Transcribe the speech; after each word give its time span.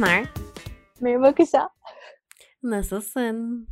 Pınar. 0.00 0.24
Merhaba 1.00 1.34
Kışa. 1.34 1.70
Nasılsın? 2.62 3.68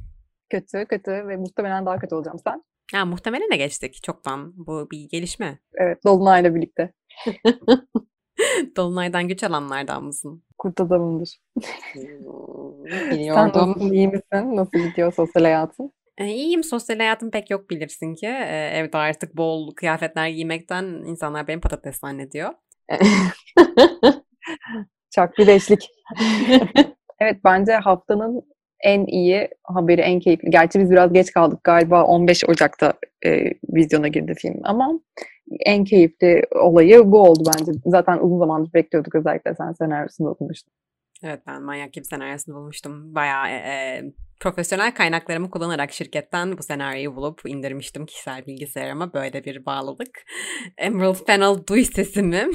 Kötü, 0.51 0.87
kötü 0.87 1.11
ve 1.11 1.37
muhtemelen 1.37 1.87
daha 1.87 1.99
kötü 1.99 2.15
olacağım 2.15 2.39
sen. 2.45 2.65
Ya 2.93 3.05
muhtemelen 3.05 3.51
de 3.51 3.57
geçtik 3.57 4.03
çoktan. 4.03 4.53
Bu 4.57 4.89
bir 4.91 5.09
gelişme. 5.09 5.59
Evet, 5.75 6.05
Dolunay'la 6.05 6.55
birlikte. 6.55 6.93
Dolunay'dan 8.77 9.29
güç 9.29 9.45
alanlardan 9.45 10.05
mısın? 10.05 10.43
Kurt 10.59 10.81
adamımdır. 10.81 11.39
Hmm, 11.93 12.03
Sen 13.35 13.49
nasılsın, 13.49 13.93
iyi 13.93 14.09
misin? 14.09 14.57
Nasıl 14.57 14.79
gidiyor 14.79 15.13
sosyal 15.13 15.43
hayatın? 15.43 15.93
E, 16.19 16.27
iyiyim. 16.27 16.65
Sosyal 16.65 16.97
hayatım 16.97 17.31
pek 17.31 17.51
yok 17.51 17.71
bilirsin 17.71 18.15
ki. 18.15 18.27
E, 18.27 18.71
evde 18.75 18.99
artık 18.99 19.37
bol 19.37 19.75
kıyafetler 19.75 20.29
giymekten 20.29 20.85
insanlar 20.85 21.49
beni 21.49 21.61
patates 21.61 21.97
zannediyor. 22.01 22.53
Çak 25.11 25.39
bir 25.39 25.47
beşlik. 25.47 25.91
evet 27.21 27.37
bence 27.45 27.73
haftanın 27.73 28.43
en 28.81 29.07
iyi 29.07 29.49
haberi, 29.65 30.01
en 30.01 30.21
keyifli. 30.21 30.51
Gerçi 30.51 30.81
biz 30.81 30.91
biraz 30.91 31.13
geç 31.13 31.33
kaldık 31.33 31.65
galiba 31.65 32.05
15 32.05 32.45
Ocak'ta 32.49 32.93
e, 33.27 33.45
vizyona 33.75 34.09
girdi 34.09 34.35
film 34.39 34.61
ama 34.65 35.01
en 35.67 35.85
keyifli 35.85 36.43
olayı 36.55 37.03
bu 37.13 37.23
oldu 37.23 37.43
bence. 37.47 37.73
Zaten 37.87 38.19
uzun 38.19 38.39
zamandır 38.39 38.75
bekliyorduk 38.75 39.15
özellikle 39.15 39.55
sen 39.55 39.73
senaryosunu 39.73 40.29
okumuştun. 40.29 40.73
Evet 41.23 41.41
ben 41.47 41.63
manyak 41.63 41.93
gibi 41.93 42.05
senaryosunu 42.05 42.55
bulmuştum. 42.55 43.15
Bayağı 43.15 43.49
e, 43.49 43.55
e, 43.55 44.05
profesyonel 44.41 44.95
kaynaklarımı 44.95 45.51
kullanarak 45.51 45.93
şirketten 45.93 46.59
bu 46.59 46.63
senaryoyu 46.63 47.17
bulup 47.17 47.41
indirmiştim 47.47 48.07
kişisel 48.07 48.47
bilgisayarıma. 48.47 49.13
Böyle 49.13 49.45
bir 49.45 49.67
bağlılık. 49.67 50.25
Emerald 50.79 51.27
Fennel 51.27 51.57
duy 51.69 51.85
sesimi. 51.85 52.47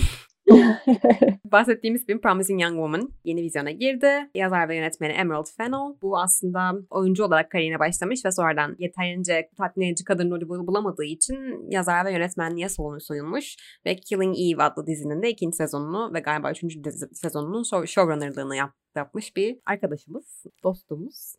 Bahsettiğimiz 1.51 2.05
film 2.05 2.21
Promising 2.21 2.61
Young 2.61 2.73
Woman 2.73 3.09
yeni 3.23 3.41
vizyona 3.41 3.71
girdi. 3.71 4.29
Yazar 4.35 4.69
ve 4.69 4.75
yönetmeni 4.75 5.13
Emerald 5.13 5.45
Fennell. 5.57 6.01
Bu 6.01 6.19
aslında 6.19 6.73
oyuncu 6.89 7.23
olarak 7.23 7.51
kariyerine 7.51 7.79
başlamış 7.79 8.25
ve 8.25 8.31
sonradan 8.31 8.75
yeterince 8.79 9.49
tatmin 9.57 9.87
edici 9.87 10.03
kadın 10.03 10.31
rolü 10.31 10.49
bulamadığı 10.49 11.03
için 11.03 11.69
yazar 11.71 12.05
ve 12.05 12.11
yönetmenliğe 12.11 12.67
soyunmuş. 12.99 13.55
Ve 13.85 13.95
Killing 13.95 14.35
Eve 14.39 14.63
adlı 14.63 14.87
dizinin 14.87 15.21
de 15.21 15.29
ikinci 15.29 15.57
sezonunu 15.57 16.13
ve 16.13 16.19
galiba 16.19 16.51
üçüncü 16.51 16.81
sezonunun 17.13 17.63
showrunnerlığını 17.85 18.55
yap, 18.55 18.71
yapmış 18.95 19.35
bir 19.35 19.57
arkadaşımız, 19.65 20.43
dostumuz. 20.63 21.35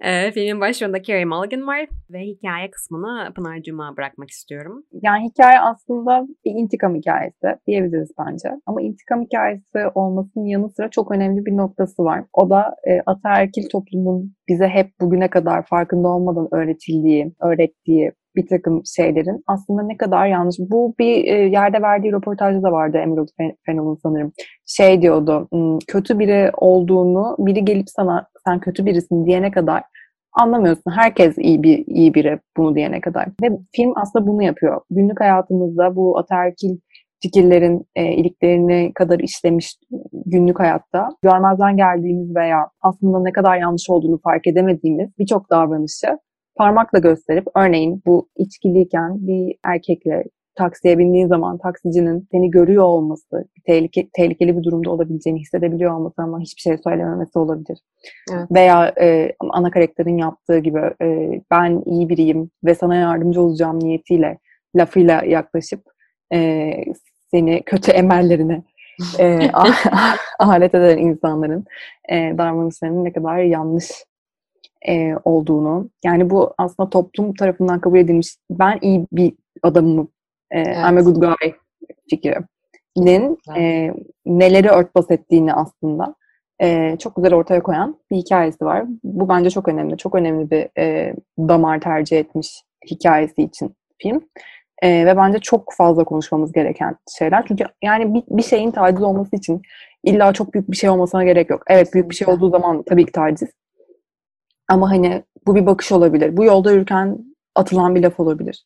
E, 0.00 0.32
filmin 0.32 0.60
başrolunda 0.60 1.02
Carey 1.02 1.24
Mulligan 1.24 1.66
var 1.66 1.88
ve 2.10 2.20
hikaye 2.20 2.70
kısmını 2.70 3.32
Pınar'cığıma 3.34 3.96
bırakmak 3.96 4.30
istiyorum. 4.30 4.84
Yani 5.02 5.28
hikaye 5.28 5.60
aslında 5.60 6.26
bir 6.44 6.50
intikam 6.50 6.94
hikayesi 6.94 7.46
diyebiliriz 7.66 8.10
bence. 8.18 8.48
Ama 8.66 8.82
intikam 8.82 9.22
hikayesi 9.22 9.78
olmasının 9.94 10.44
yanı 10.44 10.70
sıra 10.70 10.90
çok 10.90 11.12
önemli 11.12 11.46
bir 11.46 11.56
noktası 11.56 12.04
var. 12.04 12.24
O 12.32 12.50
da 12.50 12.74
e, 12.88 13.00
ataerkil 13.06 13.68
toplumun 13.68 14.34
bize 14.48 14.68
hep 14.68 14.90
bugüne 15.00 15.30
kadar 15.30 15.66
farkında 15.66 16.08
olmadan 16.08 16.48
öğretildiği, 16.52 17.32
öğrettiği 17.40 18.12
bir 18.36 18.46
takım 18.46 18.82
şeylerin 18.96 19.42
aslında 19.46 19.82
ne 19.82 19.96
kadar 19.96 20.26
yanlış. 20.26 20.56
Bu 20.58 20.94
bir 20.98 21.24
e, 21.24 21.48
yerde 21.48 21.82
verdiği 21.82 22.12
röportajda 22.12 22.62
da 22.62 22.72
vardı 22.72 22.98
Emerald 22.98 23.28
Fennell'ın 23.66 23.98
sanırım. 24.02 24.32
Şey 24.66 25.02
diyordu, 25.02 25.48
kötü 25.88 26.18
biri 26.18 26.50
olduğunu 26.56 27.36
biri 27.38 27.64
gelip 27.64 27.90
sana 27.90 28.26
sen 28.46 28.60
kötü 28.60 28.86
birisin 28.86 29.26
diyene 29.26 29.50
kadar 29.50 29.82
anlamıyorsun. 30.32 30.90
Herkes 30.90 31.38
iyi 31.38 31.62
bir 31.62 31.86
iyi 31.86 32.14
biri 32.14 32.40
bunu 32.56 32.74
diyene 32.74 33.00
kadar. 33.00 33.28
Ve 33.42 33.48
film 33.76 33.92
aslında 33.96 34.26
bunu 34.26 34.42
yapıyor. 34.42 34.80
Günlük 34.90 35.20
hayatımızda 35.20 35.96
bu 35.96 36.18
ataerkil 36.18 36.76
fikirlerin 37.22 37.86
e, 37.96 38.12
iliklerini 38.12 38.92
kadar 38.94 39.18
işlemiş 39.18 39.76
günlük 40.26 40.60
hayatta 40.60 41.08
görmezden 41.22 41.76
geldiğimiz 41.76 42.36
veya 42.36 42.68
aslında 42.80 43.20
ne 43.22 43.32
kadar 43.32 43.56
yanlış 43.56 43.90
olduğunu 43.90 44.20
fark 44.24 44.46
edemediğimiz 44.46 45.10
birçok 45.18 45.50
davranışı 45.50 46.18
parmakla 46.56 46.98
gösterip 46.98 47.46
örneğin 47.56 48.02
bu 48.06 48.28
içkiliyken 48.36 49.26
bir 49.26 49.56
erkekle 49.64 50.24
taksiye 50.54 50.98
bindiğin 50.98 51.28
zaman 51.28 51.58
taksicinin 51.58 52.28
seni 52.32 52.50
görüyor 52.50 52.84
olması, 52.84 53.44
tehlike, 53.66 54.08
tehlikeli 54.12 54.58
bir 54.58 54.62
durumda 54.62 54.90
olabileceğini 54.90 55.40
hissedebiliyor 55.40 55.92
olması 55.92 56.22
ama 56.22 56.40
hiçbir 56.40 56.60
şey 56.60 56.78
söylememesi 56.78 57.38
olabilir. 57.38 57.78
Evet. 58.32 58.46
Veya 58.52 58.94
e, 59.00 59.32
ana 59.50 59.70
karakterin 59.70 60.18
yaptığı 60.18 60.58
gibi 60.58 60.80
e, 61.02 61.40
ben 61.50 61.82
iyi 61.86 62.08
biriyim 62.08 62.50
ve 62.64 62.74
sana 62.74 62.94
yardımcı 62.94 63.42
olacağım 63.42 63.78
niyetiyle 63.78 64.38
lafıyla 64.76 65.22
yaklaşıp 65.24 65.82
e, 66.32 66.70
seni 67.30 67.62
kötü 67.62 67.90
emellerine 67.90 68.62
e, 69.18 69.50
alet 70.38 70.74
eden 70.74 70.98
insanların 70.98 71.64
e, 72.08 72.34
davranışlarının 72.38 73.04
ne 73.04 73.12
kadar 73.12 73.38
yanlış 73.38 73.90
e, 74.88 75.14
olduğunu 75.24 75.90
yani 76.04 76.30
bu 76.30 76.54
aslında 76.58 76.90
toplum 76.90 77.34
tarafından 77.34 77.80
kabul 77.80 77.98
edilmiş 77.98 78.36
ben 78.50 78.78
iyi 78.82 79.06
bir 79.12 79.32
adamım 79.62 80.08
evet. 80.52 80.76
I'm 80.76 80.98
a 80.98 81.00
good 81.00 81.16
guy 81.16 81.52
fikrinin 82.10 83.38
e, 83.56 83.92
neleri 84.26 84.68
örtbas 84.68 85.10
ettiğini 85.10 85.54
aslında 85.54 86.14
e, 86.62 86.96
çok 86.98 87.16
güzel 87.16 87.34
ortaya 87.34 87.62
koyan 87.62 87.98
bir 88.10 88.16
hikayesi 88.16 88.64
var. 88.64 88.84
Bu 89.04 89.28
bence 89.28 89.50
çok 89.50 89.68
önemli. 89.68 89.96
Çok 89.96 90.14
önemli 90.14 90.50
bir 90.50 90.68
e, 90.78 91.14
damar 91.38 91.80
tercih 91.80 92.18
etmiş 92.18 92.62
hikayesi 92.90 93.42
için 93.42 93.76
film. 93.98 94.28
E, 94.82 95.06
ve 95.06 95.16
bence 95.16 95.38
çok 95.38 95.72
fazla 95.76 96.04
konuşmamız 96.04 96.52
gereken 96.52 96.96
şeyler. 97.18 97.44
Çünkü 97.48 97.64
yani 97.82 98.14
bir, 98.14 98.22
bir 98.28 98.42
şeyin 98.42 98.70
taciz 98.70 99.02
olması 99.02 99.36
için 99.36 99.62
illa 100.04 100.32
çok 100.32 100.54
büyük 100.54 100.70
bir 100.70 100.76
şey 100.76 100.90
olmasına 100.90 101.24
gerek 101.24 101.50
yok. 101.50 101.62
Evet 101.68 101.94
büyük 101.94 102.10
bir 102.10 102.14
şey 102.14 102.28
olduğu 102.28 102.50
zaman 102.50 102.82
tabii 102.82 103.06
ki 103.06 103.12
taciz. 103.12 103.48
Ama 104.68 104.90
hani 104.90 105.22
bu 105.46 105.54
bir 105.54 105.66
bakış 105.66 105.92
olabilir. 105.92 106.36
Bu 106.36 106.44
yolda 106.44 106.72
yürürken 106.72 107.18
atılan 107.54 107.94
bir 107.94 108.02
laf 108.02 108.20
olabilir. 108.20 108.64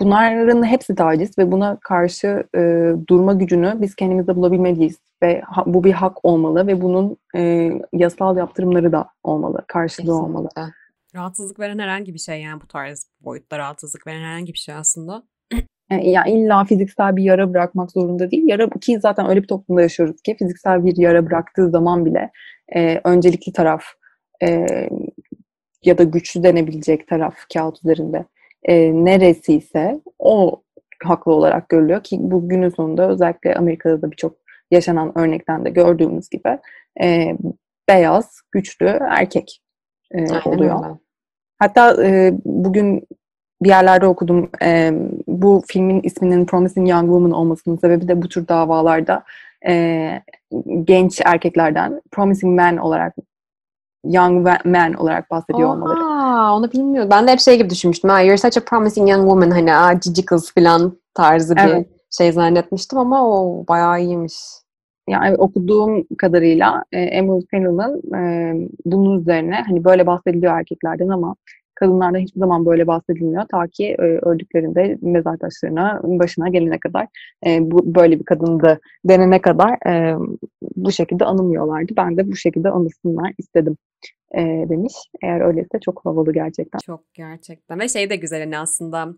Bunların 0.00 0.64
hepsi 0.66 0.94
taciz 0.94 1.38
ve 1.38 1.52
buna 1.52 1.78
karşı 1.80 2.44
e, 2.56 2.92
durma 3.08 3.32
gücünü 3.32 3.74
biz 3.76 3.94
kendimizde 3.94 4.36
bulabilmeliyiz. 4.36 4.98
Ve 5.22 5.40
ha, 5.40 5.62
bu 5.66 5.84
bir 5.84 5.92
hak 5.92 6.24
olmalı 6.24 6.66
ve 6.66 6.80
bunun 6.82 7.16
e, 7.36 7.72
yasal 7.92 8.36
yaptırımları 8.36 8.92
da 8.92 9.08
olmalı, 9.22 9.64
karşılığı 9.68 10.06
Kesinlikle. 10.06 10.12
olmalı. 10.12 10.48
Rahatsızlık 11.14 11.60
veren 11.60 11.78
herhangi 11.78 12.14
bir 12.14 12.18
şey 12.18 12.42
yani 12.42 12.60
bu 12.60 12.66
tarz 12.66 13.06
boyutta 13.20 13.58
rahatsızlık 13.58 14.06
veren 14.06 14.20
herhangi 14.20 14.52
bir 14.52 14.58
şey 14.58 14.74
aslında. 14.74 15.22
E, 15.90 16.10
yani 16.10 16.30
illa 16.30 16.64
fiziksel 16.64 17.16
bir 17.16 17.22
yara 17.22 17.52
bırakmak 17.52 17.92
zorunda 17.92 18.30
değil. 18.30 18.42
Yara 18.46 18.70
ki 18.70 19.00
zaten 19.00 19.28
öyle 19.28 19.42
bir 19.42 19.48
toplumda 19.48 19.82
yaşıyoruz 19.82 20.22
ki 20.22 20.36
fiziksel 20.38 20.84
bir 20.84 20.96
yara 20.96 21.26
bıraktığı 21.26 21.70
zaman 21.70 22.04
bile 22.04 22.30
e, 22.74 23.00
öncelikli 23.04 23.52
taraf 23.52 23.84
e, 24.42 24.66
ya 25.84 25.98
da 25.98 26.02
güçlü 26.02 26.42
denebilecek 26.42 27.08
taraf 27.08 27.34
kağıt 27.54 27.78
üzerinde 27.84 28.24
e, 28.64 29.04
neresi 29.04 29.54
ise 29.54 30.00
o 30.18 30.62
haklı 31.04 31.32
olarak 31.32 31.68
görülüyor 31.68 32.02
ki 32.02 32.18
bu 32.20 32.48
günün 32.48 32.68
sonunda 32.68 33.08
özellikle 33.08 33.54
Amerika'da 33.54 34.02
da 34.02 34.10
birçok 34.10 34.36
yaşanan 34.70 35.18
örnekten 35.18 35.64
de 35.64 35.70
gördüğümüz 35.70 36.28
gibi 36.28 36.58
e, 37.02 37.36
beyaz, 37.88 38.40
güçlü 38.52 38.86
erkek 38.86 39.62
e, 40.10 40.24
oluyor. 40.44 40.84
Öyle. 40.84 40.98
Hatta 41.58 42.04
e, 42.04 42.34
bugün 42.44 43.06
bir 43.62 43.68
yerlerde 43.68 44.06
okudum. 44.06 44.50
E, 44.62 44.92
bu 45.26 45.62
filmin 45.66 46.00
isminin 46.02 46.46
Promising 46.46 46.90
Young 46.90 47.04
Woman 47.04 47.30
olmasının 47.30 47.76
sebebi 47.76 48.08
de 48.08 48.22
bu 48.22 48.28
tür 48.28 48.48
davalarda 48.48 49.24
e, 49.66 50.22
genç 50.84 51.20
erkeklerden 51.24 52.02
Promising 52.10 52.60
Man 52.60 52.76
olarak 52.76 53.14
young 54.04 54.48
man 54.64 54.94
olarak 54.94 55.30
bahsediyor 55.30 55.68
Oha, 55.68 55.76
olmaları. 55.76 56.00
Onu 56.34 56.72
bilmiyorum. 56.72 57.10
Ben 57.10 57.26
de 57.26 57.32
hep 57.32 57.40
şey 57.40 57.58
gibi 57.58 57.70
düşünmüştüm. 57.70 58.10
Ha, 58.10 58.20
you're 58.20 58.36
such 58.36 58.58
a 58.58 58.64
promising 58.64 59.10
young 59.10 59.22
woman. 59.22 59.50
Hani 59.50 59.74
ah, 59.74 60.00
cici 60.00 60.24
kız 60.24 60.52
falan 60.54 60.98
tarzı 61.14 61.56
bir 61.56 61.60
evet. 61.60 61.86
şey 62.10 62.32
zannetmiştim 62.32 62.98
ama 62.98 63.28
o 63.28 63.64
bayağı 63.68 64.00
iyiymiş. 64.00 64.34
Yani 65.08 65.36
okuduğum 65.36 66.04
kadarıyla 66.18 66.84
e, 66.92 67.00
Emerald 67.00 67.42
Fennell'ın 67.50 68.14
e, 68.14 68.52
bunun 68.84 69.20
üzerine 69.20 69.62
hani 69.66 69.84
böyle 69.84 70.06
bahsediliyor 70.06 70.58
erkeklerden 70.58 71.08
ama 71.08 71.36
kadınlarda 71.74 72.18
hiçbir 72.18 72.40
zaman 72.40 72.66
böyle 72.66 72.86
bahsedilmiyor. 72.86 73.44
Ta 73.50 73.66
ki 73.66 73.96
e, 73.98 74.02
öldüklerinde 74.02 74.98
mezar 75.02 75.36
taşlarına 75.36 76.00
başına 76.02 76.48
gelene 76.48 76.78
kadar 76.78 77.06
e, 77.46 77.58
bu 77.60 77.94
böyle 77.94 78.18
bir 78.18 78.24
kadındı 78.24 78.80
denene 79.04 79.40
kadar 79.40 79.88
e, 79.90 80.16
bu 80.76 80.92
şekilde 80.92 81.24
anılmıyorlardı. 81.24 81.92
Ben 81.96 82.16
de 82.16 82.28
bu 82.28 82.36
şekilde 82.36 82.70
anılsınlar 82.70 83.32
istedim 83.38 83.76
e, 84.34 84.40
demiş. 84.68 84.92
Eğer 85.22 85.40
öyleyse 85.40 85.80
çok 85.84 86.04
havalı 86.04 86.32
gerçekten. 86.32 86.78
Çok 86.78 87.14
gerçekten 87.14 87.80
ve 87.80 87.88
şey 87.88 88.10
de 88.10 88.16
güzel 88.16 88.40
hani 88.40 88.58
aslında 88.58 89.08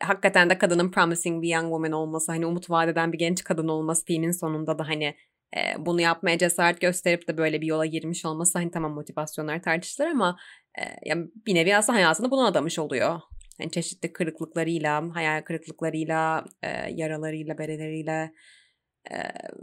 hakikaten 0.00 0.50
de 0.50 0.58
kadının 0.58 0.90
promising 0.90 1.42
bir 1.42 1.48
young 1.48 1.64
woman 1.64 1.92
olması, 1.92 2.32
hani 2.32 2.46
umut 2.46 2.70
vadeden 2.70 3.12
bir 3.12 3.18
genç 3.18 3.44
kadın 3.44 3.68
olması 3.68 4.04
filmin 4.04 4.30
sonunda 4.30 4.78
da 4.78 4.88
hani 4.88 5.14
e, 5.56 5.86
bunu 5.86 6.00
yapmaya 6.00 6.38
cesaret 6.38 6.80
gösterip 6.80 7.28
de 7.28 7.36
böyle 7.36 7.60
bir 7.60 7.66
yola 7.66 7.86
girmiş 7.86 8.24
olması 8.24 8.58
hani 8.58 8.70
tamam 8.70 8.92
motivasyonlar 8.92 9.62
tartışılır 9.62 10.06
ama 10.06 10.36
e, 10.65 10.65
yani 11.04 11.26
bir 11.46 11.54
nevi 11.54 11.76
aslında 11.76 11.98
hayatını 11.98 12.30
buna 12.30 12.46
adamış 12.46 12.78
oluyor. 12.78 13.20
Yani 13.60 13.70
çeşitli 13.70 14.12
kırıklıklarıyla, 14.12 15.02
hayal 15.14 15.42
kırıklıklarıyla, 15.42 16.44
e, 16.62 16.68
yaralarıyla, 16.92 17.58
bereleriyle 17.58 18.32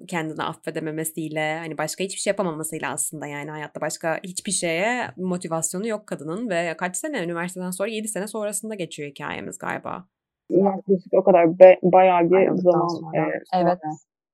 kendini 0.07 0.43
affedememesiyle 0.43 1.57
hani 1.57 1.77
başka 1.77 2.03
hiçbir 2.03 2.19
şey 2.19 2.31
yapamamasıyla 2.31 2.91
aslında 2.91 3.27
yani 3.27 3.51
hayatta 3.51 3.81
başka 3.81 4.19
hiçbir 4.23 4.51
şeye 4.51 5.07
motivasyonu 5.17 5.87
yok 5.87 6.07
kadının 6.07 6.49
ve 6.49 6.77
kaç 6.77 6.97
sene 6.97 7.23
üniversiteden 7.23 7.71
sonra 7.71 7.89
7 7.89 8.07
sene 8.07 8.27
sonrasında 8.27 8.75
geçiyor 8.75 9.09
hikayemiz 9.09 9.57
galiba. 9.57 10.05
Yaklaşık 10.49 11.13
o 11.13 11.23
kadar 11.23 11.59
be, 11.59 11.79
bayağı 11.83 12.29
bir 12.29 12.35
Ayrıldıktan 12.35 12.71
zaman 12.71 12.87
sonra. 12.87 13.27
E, 13.27 13.43
evet. 13.53 13.77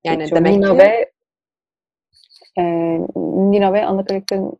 Yani 0.03 0.19
geçiyor. 0.19 0.39
demek 0.39 0.55
Nina 0.55 0.71
ki 0.71 0.77
ve 0.77 1.11
e, 2.57 2.63
Nina 3.51 3.73
ve 3.73 3.85
ana 3.85 4.05
karakterin 4.05 4.59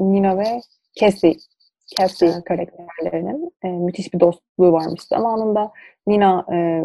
Nina 0.00 0.38
ve 0.38 0.60
Cassie 1.00 1.36
Cassie 1.98 2.28
evet. 2.28 2.44
karakterlerinin 2.44 3.52
e, 3.64 3.68
müthiş 3.68 4.14
bir 4.14 4.20
dostluğu 4.20 4.72
varmış 4.72 5.02
zamanında. 5.02 5.72
Nina 6.06 6.46
e, 6.52 6.82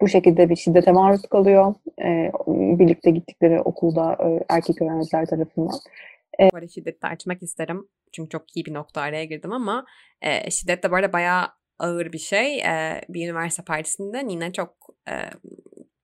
bu 0.00 0.08
şekilde 0.08 0.48
bir 0.50 0.56
şiddete 0.56 0.92
maruz 0.92 1.22
kalıyor. 1.22 1.74
E, 2.02 2.32
birlikte 2.78 3.10
gittikleri 3.10 3.60
okulda 3.60 4.12
e, 4.12 4.44
erkek 4.48 4.82
öğrenciler 4.82 5.26
tarafından. 5.26 5.78
E, 6.40 6.50
bu 6.52 6.56
arada 6.56 6.68
şiddeti 6.68 7.06
açmak 7.06 7.42
isterim. 7.42 7.88
Çünkü 8.12 8.28
çok 8.28 8.56
iyi 8.56 8.64
bir 8.64 8.74
nokta 8.74 9.00
araya 9.00 9.24
girdim 9.24 9.52
ama 9.52 9.84
e, 10.22 10.50
şiddet 10.50 10.82
de 10.82 10.90
bu 10.90 10.94
arada 10.94 11.12
bayağı 11.12 11.46
ağır 11.78 12.12
bir 12.12 12.18
şey. 12.18 12.58
E, 12.58 13.00
bir 13.08 13.28
üniversite 13.28 13.62
partisinde 13.64 14.26
Nina 14.26 14.52
çok 14.52 14.74
e, 15.08 15.14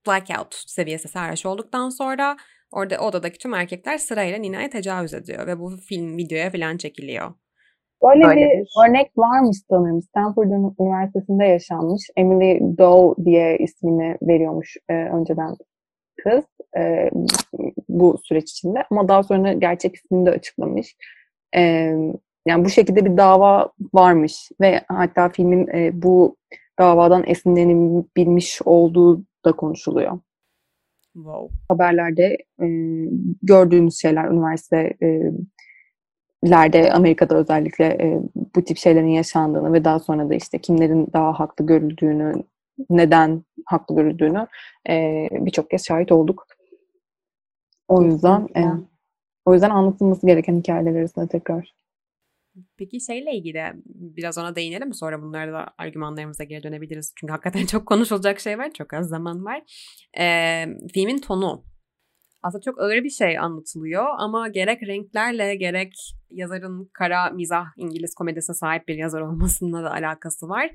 blackout 0.07 0.55
seviyesi 0.55 1.09
sarhoş 1.09 1.47
olduktan 1.47 1.89
sonra 1.89 2.37
orada 2.73 2.99
odadaki 2.99 3.39
tüm 3.39 3.55
erkekler 3.55 3.99
sırayla 3.99 4.39
Nina'ya 4.39 4.71
tecavüz 4.71 5.15
ediyor 5.15 5.47
ve 5.47 5.59
bu 5.61 5.77
film 5.77 6.17
videoya 6.17 6.51
falan 6.51 6.77
çekiliyor. 6.77 7.33
Böyle, 8.03 8.37
bir 8.37 8.67
örnek 8.87 9.11
varmış 9.17 9.57
sanırım. 9.71 10.03
Stanford 10.03 10.51
Üniversitesi'nde 10.81 11.45
yaşanmış. 11.45 12.03
Emily 12.17 12.61
Doe 12.79 13.25
diye 13.25 13.59
ismini 13.59 14.17
veriyormuş 14.23 14.77
e, 14.89 14.95
önceden 14.95 15.57
kız 16.17 16.45
e, 16.79 17.11
bu 17.89 18.19
süreç 18.25 18.51
içinde. 18.51 18.85
Ama 18.91 19.09
daha 19.09 19.23
sonra 19.23 19.53
gerçek 19.53 19.95
ismini 19.95 20.27
de 20.27 20.31
açıklamış. 20.31 20.97
E, 21.57 21.61
yani 22.47 22.65
bu 22.65 22.71
şekilde 22.71 23.05
bir 23.05 23.17
dava 23.17 23.73
varmış 23.95 24.49
ve 24.61 24.81
hatta 24.89 25.29
filmin 25.29 25.69
e, 25.69 26.03
bu 26.03 26.37
davadan 26.79 27.25
esinlenebilmiş 27.27 28.61
olduğu 28.65 29.23
da 29.45 29.53
konuşuluyor. 29.53 30.19
Wow. 31.15 31.57
Haberlerde 31.69 32.37
e, 32.63 32.67
gördüğünüz 33.43 34.01
şeyler 34.01 34.25
üniversite 34.25 34.95
e, 35.03 35.33
Amerika'da 36.93 37.37
özellikle 37.37 37.85
e, 37.85 38.21
bu 38.57 38.65
tip 38.65 38.79
şeylerin 38.79 39.07
yaşandığını 39.09 39.73
ve 39.73 39.85
daha 39.85 39.99
sonra 39.99 40.31
da 40.31 40.35
işte 40.35 40.59
kimlerin 40.59 41.09
daha 41.13 41.41
haklı 41.41 41.67
görüldüğünü, 41.67 42.35
neden 42.91 43.45
haklı 43.67 43.97
görüldüğünü 43.97 44.47
e, 44.89 45.29
birçok 45.33 45.71
kez 45.71 45.87
şahit 45.87 46.13
olduk. 46.13 46.47
O 47.89 48.03
yüzden 48.03 48.49
e, 48.57 48.63
o 49.45 49.55
yüzden 49.55 49.71
anlatılması 49.71 50.27
gereken 50.27 50.59
hikayeler 50.59 50.95
arasında 50.95 51.27
tekrar. 51.27 51.80
Peki 52.79 53.01
şeyle 53.01 53.33
ilgili 53.33 53.73
biraz 53.87 54.39
ona 54.39 54.57
değinelim? 54.57 54.95
Sonra 54.95 55.23
bunlarda 55.23 55.53
da 55.53 55.67
argümanlarımıza 55.79 56.45
geri 56.45 56.63
dönebiliriz. 56.63 57.15
Çünkü 57.21 57.31
hakikaten 57.31 57.67
çok 57.73 57.87
konuşulacak 57.87 58.41
şey 58.41 58.59
var. 58.59 58.73
Çok 58.73 58.95
az 58.95 59.09
zaman 59.09 59.45
var. 59.45 59.63
Ee, 60.19 60.67
filmin 60.95 61.19
tonu 61.19 61.65
aslında 62.43 62.63
çok 62.63 62.81
ağır 62.81 63.05
bir 63.05 63.11
şey 63.11 63.39
anlatılıyor 63.39 64.05
ama 64.19 64.49
gerek 64.49 64.83
renklerle 64.83 65.57
gerek 65.57 65.93
yazarın 66.31 66.91
kara 66.93 67.31
mizah 67.31 67.67
İngiliz 67.77 68.15
komedisine 68.15 68.57
sahip 68.57 68.89
bir 68.89 68.95
yazar 68.95 69.21
olmasında 69.21 69.83
da 69.83 69.93
alakası 69.93 70.49
var. 70.49 70.71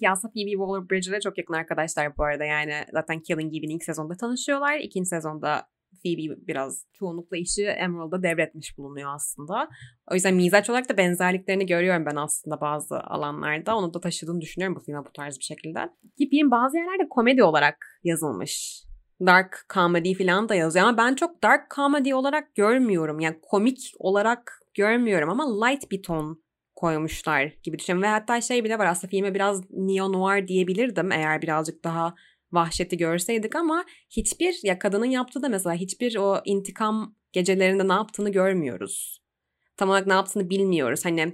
Ki 0.00 0.10
aslında 0.10 0.32
Phoebe 0.32 0.50
Waller-Bridge 0.50 1.10
ile 1.10 1.20
çok 1.20 1.38
yakın 1.38 1.54
arkadaşlar 1.54 2.16
bu 2.16 2.24
arada. 2.24 2.44
Yani 2.44 2.74
zaten 2.92 3.20
Killing 3.20 3.56
Eve'in 3.56 3.76
ilk 3.76 3.84
sezonda 3.84 4.16
tanışıyorlar. 4.16 4.78
İkinci 4.78 5.08
sezonda 5.08 5.68
Phoebe 6.02 6.46
biraz 6.46 6.86
çoğunlukla 6.92 7.36
işi 7.36 7.64
Emerald'a 7.64 8.22
devretmiş 8.22 8.78
bulunuyor 8.78 9.14
aslında. 9.14 9.68
O 10.10 10.14
yüzden 10.14 10.34
mizaç 10.34 10.70
olarak 10.70 10.88
da 10.88 10.96
benzerliklerini 10.96 11.66
görüyorum 11.66 12.06
ben 12.06 12.16
aslında 12.16 12.60
bazı 12.60 13.00
alanlarda. 13.00 13.76
Onu 13.76 13.94
da 13.94 14.00
taşıdığını 14.00 14.40
düşünüyorum 14.40 14.76
bu 14.76 14.80
filme 14.80 15.04
bu 15.04 15.12
tarz 15.12 15.38
bir 15.38 15.44
şekilde. 15.44 15.78
Ki 16.18 16.28
film 16.30 16.50
bazı 16.50 16.76
yerlerde 16.76 17.08
komedi 17.08 17.42
olarak 17.42 18.00
yazılmış 18.04 18.86
dark 19.20 19.66
comedy 19.74 20.14
falan 20.14 20.48
da 20.48 20.54
yazıyor 20.54 20.86
ama 20.86 20.98
ben 20.98 21.14
çok 21.14 21.42
dark 21.42 21.70
comedy 21.74 22.14
olarak 22.14 22.54
görmüyorum. 22.54 23.20
Yani 23.20 23.38
komik 23.42 23.92
olarak 23.98 24.60
görmüyorum 24.74 25.30
ama 25.30 25.66
light 25.66 25.90
bir 25.90 26.02
ton 26.02 26.42
koymuşlar 26.74 27.52
gibi 27.62 27.78
düşünüyorum. 27.78 28.02
Ve 28.02 28.08
hatta 28.08 28.40
şey 28.40 28.64
bile 28.64 28.78
var 28.78 28.86
aslında 28.86 29.10
filme 29.10 29.34
biraz 29.34 29.70
neo 29.70 30.12
noir 30.12 30.48
diyebilirdim 30.48 31.12
eğer 31.12 31.42
birazcık 31.42 31.84
daha 31.84 32.14
vahşeti 32.52 32.96
görseydik 32.96 33.56
ama 33.56 33.84
hiçbir 34.10 34.60
ya 34.62 34.78
kadının 34.78 35.06
yaptığı 35.06 35.42
da 35.42 35.48
mesela 35.48 35.74
hiçbir 35.74 36.16
o 36.16 36.40
intikam 36.44 37.14
gecelerinde 37.32 37.88
ne 37.88 37.92
yaptığını 37.92 38.32
görmüyoruz. 38.32 39.22
Tam 39.76 39.88
olarak 39.88 40.06
ne 40.06 40.12
yaptığını 40.12 40.50
bilmiyoruz. 40.50 41.04
Hani 41.04 41.32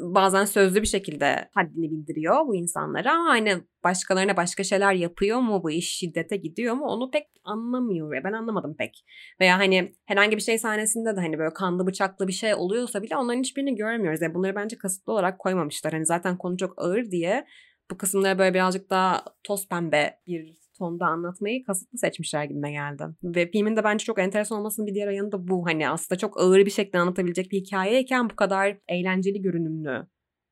bazen 0.00 0.44
sözlü 0.44 0.82
bir 0.82 0.86
şekilde 0.86 1.48
haddini 1.54 1.90
bildiriyor 1.90 2.46
bu 2.46 2.56
insanlara 2.56 3.12
ama 3.12 3.28
hani 3.28 3.54
başkalarına 3.84 4.36
başka 4.36 4.64
şeyler 4.64 4.92
yapıyor 4.92 5.38
mu 5.38 5.62
bu 5.62 5.70
iş 5.70 5.90
şiddete 5.90 6.36
gidiyor 6.36 6.74
mu 6.74 6.84
onu 6.84 7.10
pek 7.10 7.26
anlamıyor 7.44 8.10
ve 8.10 8.24
ben 8.24 8.32
anlamadım 8.32 8.76
pek. 8.78 9.04
Veya 9.40 9.58
hani 9.58 9.92
herhangi 10.06 10.36
bir 10.36 10.42
şey 10.42 10.58
sahnesinde 10.58 11.16
de 11.16 11.20
hani 11.20 11.38
böyle 11.38 11.54
kanlı 11.54 11.86
bıçaklı 11.86 12.28
bir 12.28 12.32
şey 12.32 12.54
oluyorsa 12.54 13.02
bile 13.02 13.16
onların 13.16 13.40
hiçbirini 13.40 13.74
görmüyoruz. 13.74 14.22
Yani 14.22 14.34
bunları 14.34 14.54
bence 14.54 14.78
kasıtlı 14.78 15.12
olarak 15.12 15.38
koymamışlar. 15.38 15.92
Hani 15.92 16.06
zaten 16.06 16.38
konu 16.38 16.56
çok 16.56 16.82
ağır 16.82 17.10
diye 17.10 17.46
bu 17.90 17.98
kısımları 17.98 18.38
böyle 18.38 18.54
birazcık 18.54 18.90
daha 18.90 19.24
toz 19.44 19.68
pembe 19.68 20.18
bir 20.26 20.58
tonda 20.78 21.06
anlatmayı 21.06 21.64
kasıtlı 21.64 21.98
seçmişler 21.98 22.44
gibime 22.44 22.72
geldi. 22.72 23.04
Ve 23.22 23.50
filmin 23.50 23.76
de 23.76 23.84
bence 23.84 24.04
çok 24.04 24.18
enteresan 24.18 24.58
olmasının 24.58 24.86
bir 24.86 24.94
diğer 24.94 25.10
yanı 25.10 25.32
da 25.32 25.48
bu. 25.48 25.66
Hani 25.66 25.88
aslında 25.88 26.18
çok 26.18 26.40
ağır 26.40 26.66
bir 26.66 26.70
şekilde 26.70 26.98
anlatabilecek 26.98 27.50
bir 27.50 27.60
hikayeyken 27.60 28.30
bu 28.30 28.36
kadar 28.36 28.78
eğlenceli 28.88 29.42
görünümlü, 29.42 30.06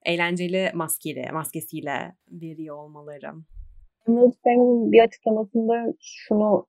eğlenceli 0.04 0.70
maskeli, 0.74 1.32
maskesiyle 1.32 2.14
veriyor 2.30 2.76
olmaları. 2.76 3.32
Emerald 4.08 4.32
Fennell'ın 4.44 4.92
bir 4.92 5.02
açıklamasında 5.02 5.94
şunu 6.00 6.66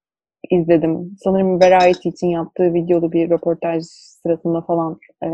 izledim. 0.52 1.16
Sanırım 1.24 1.60
Variety 1.60 2.10
için 2.10 2.28
yaptığı 2.28 2.74
videoda 2.74 3.12
bir 3.12 3.30
röportaj 3.30 3.84
sırasında 3.86 4.62
falan 4.62 5.00
e, 5.24 5.30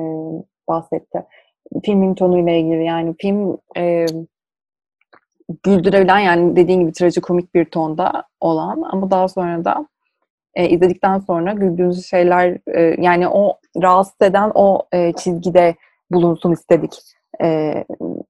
bahsetti. 0.68 1.20
Filmin 1.86 2.16
tonuyla 2.16 2.52
ilgili 2.52 2.86
yani 2.86 3.16
film 3.22 3.58
e, 3.78 4.06
güldürebilen 5.64 6.20
yani 6.20 6.56
dediğin 6.56 6.80
gibi 6.80 6.92
trajikomik 6.92 7.56
bir 7.56 7.66
tonda 7.66 8.24
olan 8.40 8.84
ama 8.92 9.12
daha 9.12 9.28
sonra 9.28 9.66
da 9.66 9.88
e, 10.56 10.70
izledikten 10.70 11.20
sonra 11.20 11.54
güldüğünüz 11.54 12.06
şeyler 12.06 12.58
e, 12.68 13.02
yani 13.02 13.28
o 13.28 13.58
rahatsız 13.82 14.22
eden 14.22 14.52
o 14.56 14.84
e, 14.92 15.14
çizgide 15.14 15.76
bulunsun 16.12 16.52
istedik 16.52 17.00
e, 17.42 17.74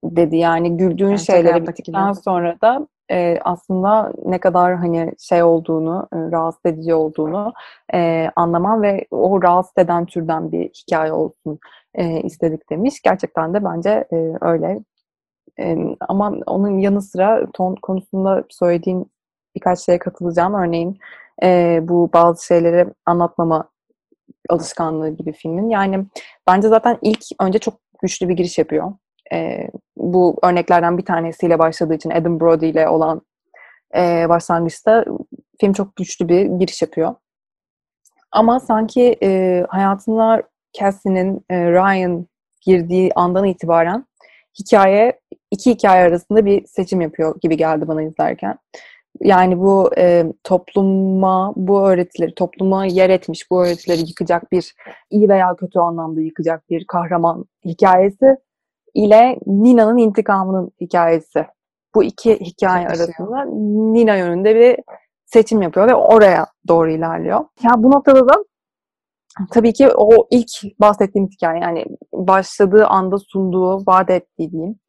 dedi. 0.04 0.38
Yani 0.38 0.78
güldüğün 0.78 1.08
yani 1.08 1.20
şeylere 1.20 1.68
bittikten 1.68 2.14
sonra 2.14 2.56
da 2.62 2.88
e, 3.12 3.40
aslında 3.44 4.14
ne 4.26 4.40
kadar 4.40 4.76
hani 4.76 5.12
şey 5.20 5.44
olduğunu, 5.44 6.08
e, 6.14 6.18
rahatsız 6.18 6.66
edici 6.66 6.94
olduğunu 6.94 7.54
e, 7.94 8.32
anlamam 8.36 8.82
ve 8.82 9.06
o 9.12 9.42
rahatsız 9.42 9.74
eden 9.78 10.06
türden 10.06 10.52
bir 10.52 10.70
hikaye 10.70 11.14
olsun 11.14 11.60
e, 11.96 12.22
istedik 12.22 12.70
demiş. 12.70 13.02
Gerçekten 13.02 13.54
de 13.54 13.64
bence 13.64 14.08
e, 14.14 14.34
öyle 14.42 14.80
ama 16.00 16.34
onun 16.46 16.80
yanı 16.80 17.02
sıra 17.02 17.52
ton 17.54 17.76
konusunda 17.76 18.44
söylediğin 18.50 19.12
birkaç 19.56 19.80
şeye 19.80 20.00
katılacağım. 20.00 20.54
Örneğin 20.54 21.00
e, 21.44 21.80
bu 21.84 22.10
bazı 22.14 22.46
şeyleri 22.46 22.88
anlatmama 23.06 23.70
alışkanlığı 24.50 25.10
gibi 25.10 25.32
filmin. 25.34 25.70
Yani 25.70 26.06
bence 26.48 26.68
zaten 26.68 26.98
ilk 27.02 27.24
önce 27.42 27.60
çok 27.60 27.74
güçlü 28.02 28.30
bir 28.30 28.34
giriş 28.34 28.58
yapıyor. 28.58 28.94
E, 29.34 29.68
bu 29.98 30.40
örneklerden 30.44 30.98
bir 30.98 31.06
tanesiyle 31.06 31.60
başladığı 31.60 31.94
için 31.94 32.10
Adam 32.10 32.40
Brody 32.40 32.70
ile 32.70 32.88
olan 32.90 33.22
e, 33.96 34.30
başlangıçta 34.30 35.06
film 35.60 35.74
çok 35.74 35.96
güçlü 35.96 36.30
bir 36.30 36.46
giriş 36.46 36.82
yapıyor. 36.82 37.16
Ama 38.32 38.60
sanki 38.60 39.18
e, 39.24 39.64
hayatına 39.70 40.42
Cassie'nin 40.80 41.46
e, 41.50 41.72
Ryan 41.72 42.28
girdiği 42.62 43.12
andan 43.16 43.46
itibaren 43.46 44.06
hikaye 44.60 45.20
iki 45.54 45.72
hikaye 45.72 46.04
arasında 46.04 46.46
bir 46.46 46.66
seçim 46.66 47.02
yapıyor 47.02 47.36
gibi 47.42 47.58
geldi 47.58 47.88
bana 47.88 48.02
izlerken. 48.02 48.58
Yani 49.22 49.60
bu 49.60 49.92
e, 49.98 50.26
topluma 50.44 51.54
bu 51.56 51.88
öğretileri, 51.88 52.36
topluma 52.36 52.86
yer 52.86 53.10
etmiş 53.10 53.52
bu 53.52 53.66
öğretileri 53.66 54.00
yıkacak 54.00 54.52
bir 54.52 54.76
iyi 55.10 55.30
veya 55.30 55.56
kötü 55.56 55.80
anlamda 55.80 56.22
yıkacak 56.22 56.70
bir 56.70 56.86
kahraman 56.88 57.46
hikayesi 57.66 58.36
ile 58.94 59.40
Nina'nın 59.48 59.98
intikamının 59.98 60.72
hikayesi. 60.82 61.46
Bu 61.96 62.04
iki 62.04 62.40
hikaye 62.40 62.88
arasında 62.88 63.46
Nina 63.94 64.16
yönünde 64.16 64.56
bir 64.56 64.80
seçim 65.26 65.62
yapıyor 65.62 65.88
ve 65.88 65.96
oraya 65.96 66.46
doğru 66.68 66.92
ilerliyor. 66.92 67.40
Ya 67.40 67.46
yani 67.64 67.84
bu 67.84 67.92
noktada 67.92 68.28
da 68.28 68.34
tabii 69.52 69.74
ki 69.74 69.90
o 69.96 70.28
ilk 70.32 70.80
bahsettiğim 70.80 71.28
hikaye 71.28 71.60
yani 71.62 71.86
başladığı 72.14 72.86
anda 72.86 73.18
sunduğu, 73.18 73.86
vaat 73.88 74.10
ettiği 74.10 74.52
diyeyim 74.52 74.80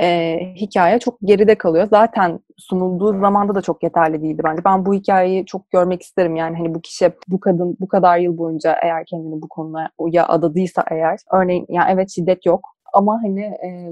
e, 0.00 0.38
hikaye 0.56 0.98
çok 0.98 1.18
geride 1.22 1.54
kalıyor. 1.54 1.86
Zaten 1.90 2.40
sunulduğu 2.58 3.20
zamanda 3.20 3.54
da 3.54 3.62
çok 3.62 3.82
yeterli 3.82 4.22
değildi 4.22 4.42
bence. 4.44 4.62
Ben 4.64 4.86
bu 4.86 4.94
hikayeyi 4.94 5.46
çok 5.46 5.70
görmek 5.70 6.02
isterim. 6.02 6.36
Yani 6.36 6.56
hani 6.56 6.74
bu 6.74 6.80
kişi, 6.80 7.12
bu 7.28 7.40
kadın 7.40 7.76
bu 7.80 7.88
kadar 7.88 8.18
yıl 8.18 8.38
boyunca 8.38 8.76
eğer 8.82 9.04
kendini 9.06 9.42
bu 9.42 9.48
konuya 9.48 9.90
ya 10.10 10.28
adadıysa 10.28 10.84
eğer, 10.90 11.18
örneğin 11.32 11.66
yani 11.68 11.90
evet 11.92 12.10
şiddet 12.10 12.46
yok 12.46 12.60
ama 12.94 13.20
hani 13.22 13.40
e, 13.40 13.90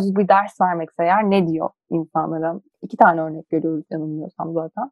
bu 0.00 0.16
bir 0.16 0.28
ders 0.28 0.60
vermekse 0.60 1.02
eğer 1.02 1.30
ne 1.30 1.48
diyor 1.48 1.70
insanlara? 1.90 2.60
İki 2.82 2.96
tane 2.96 3.20
örnek 3.20 3.50
görüyoruz 3.50 3.84
yanılmıyorsam 3.90 4.52
zaten. 4.54 4.90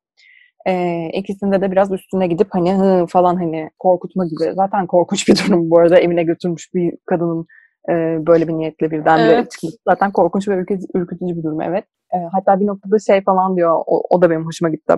E, 0.67 1.07
ikisinde 1.13 1.61
de 1.61 1.71
biraz 1.73 1.93
üstüne 1.93 2.27
gidip 2.27 2.49
hani 2.51 2.75
hı 2.75 3.07
falan 3.07 3.37
hani 3.37 3.71
korkutma 3.79 4.27
gibi. 4.27 4.53
Zaten 4.55 4.87
korkunç 4.87 5.29
bir 5.29 5.37
durum 5.39 5.71
bu 5.71 5.79
arada 5.79 5.99
evine 5.99 6.23
götürmüş 6.23 6.75
bir 6.75 6.95
kadının 7.07 7.47
e, 7.89 7.93
böyle 8.27 8.49
bir 8.49 8.53
niyetle 8.53 8.91
birdenbire 8.91 9.35
evet. 9.35 9.51
çıkması. 9.51 9.77
Zaten 9.89 10.13
korkunç 10.13 10.49
ve 10.49 10.55
ürkütücü, 10.55 10.87
ürkütücü 10.95 11.37
bir 11.37 11.43
durum 11.43 11.61
evet. 11.61 11.85
E, 12.15 12.17
hatta 12.33 12.61
bir 12.61 12.67
noktada 12.67 12.99
şey 12.99 13.25
falan 13.25 13.57
diyor 13.57 13.83
o, 13.87 14.03
o 14.11 14.23
da 14.23 14.31
benim 14.31 14.47
hoşuma 14.47 14.71
gitti. 14.71 14.95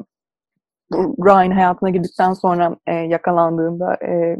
Ryan 0.94 1.50
hayatına 1.50 1.90
girdikten 1.90 2.32
sonra 2.32 2.76
e, 2.86 2.94
yakalandığında 2.94 3.94
e, 3.94 4.36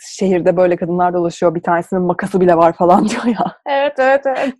şehirde 0.00 0.56
böyle 0.56 0.76
kadınlar 0.76 1.14
dolaşıyor. 1.14 1.54
Bir 1.54 1.62
tanesinin 1.62 2.02
makası 2.02 2.40
bile 2.40 2.56
var 2.56 2.72
falan 2.72 3.08
diyor 3.08 3.24
ya. 3.24 3.56
Evet, 3.66 3.94
evet, 3.98 4.22
evet. 4.26 4.54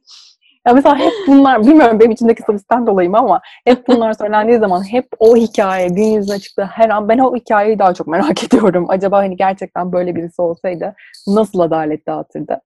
Ya 0.67 0.73
mesela 0.73 0.99
hep 0.99 1.13
bunlar, 1.27 1.67
bilmiyorum 1.67 2.01
benim 2.01 2.11
içindeki 2.11 2.43
sabisten 2.43 2.87
dolayı 2.87 3.11
mı 3.11 3.19
ama 3.19 3.41
hep 3.65 3.89
bunlar 3.89 4.13
söylendiği 4.13 4.59
zaman 4.59 4.93
hep 4.93 5.07
o 5.19 5.37
hikaye 5.37 5.89
gün 5.89 6.05
yüzüne 6.05 6.39
çıktı 6.39 6.69
her 6.73 6.91
an 6.91 7.09
ben 7.09 7.19
o 7.19 7.37
hikayeyi 7.37 7.79
daha 7.79 7.95
çok 7.95 8.07
merak 8.07 8.45
ediyorum. 8.55 8.87
Acaba 8.89 9.19
hani 9.19 9.37
gerçekten 9.37 9.93
böyle 9.93 10.17
birisi 10.17 10.43
olsaydı 10.43 10.95
nasıl 11.27 11.61
adalet 11.61 12.07
dağıtırdı? 12.07 12.61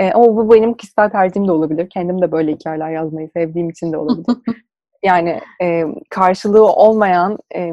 E, 0.00 0.12
ama 0.12 0.36
bu 0.36 0.54
benim 0.54 0.74
kişisel 0.74 1.10
tercihim 1.10 1.48
de 1.48 1.52
olabilir. 1.52 1.90
Kendim 1.90 2.22
de 2.22 2.32
böyle 2.32 2.52
hikayeler 2.52 2.90
yazmayı 2.90 3.30
sevdiğim 3.36 3.70
için 3.70 3.92
de 3.92 3.96
olabilir. 3.96 4.36
yani 5.04 5.40
e, 5.62 5.84
karşılığı 6.10 6.66
olmayan 6.66 7.38
e, 7.56 7.72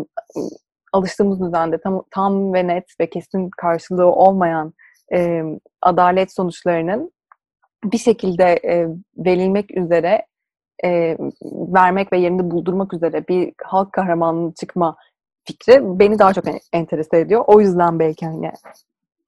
alıştığımız 0.93 1.41
düzende 1.41 1.77
tam, 1.77 2.03
tam 2.11 2.53
ve 2.53 2.67
net 2.67 2.85
ve 2.99 3.09
kesin 3.09 3.49
karşılığı 3.49 4.05
olmayan 4.05 4.73
e, 5.13 5.43
adalet 5.81 6.33
sonuçlarının 6.33 7.11
bir 7.83 7.97
şekilde 7.97 8.43
e, 8.43 8.87
verilmek 9.17 9.77
üzere 9.77 10.25
e, 10.83 11.17
vermek 11.51 12.13
ve 12.13 12.17
yerini 12.17 12.51
buldurmak 12.51 12.93
üzere 12.93 13.27
bir 13.27 13.53
halk 13.63 13.93
kahramanının 13.93 14.51
çıkma 14.51 14.95
fikri 15.43 15.99
beni 15.99 16.19
daha 16.19 16.33
çok 16.33 16.45
enterese 16.73 17.19
ediyor. 17.19 17.43
O 17.47 17.61
yüzden 17.61 17.99
belki 17.99 18.25
hani 18.25 18.51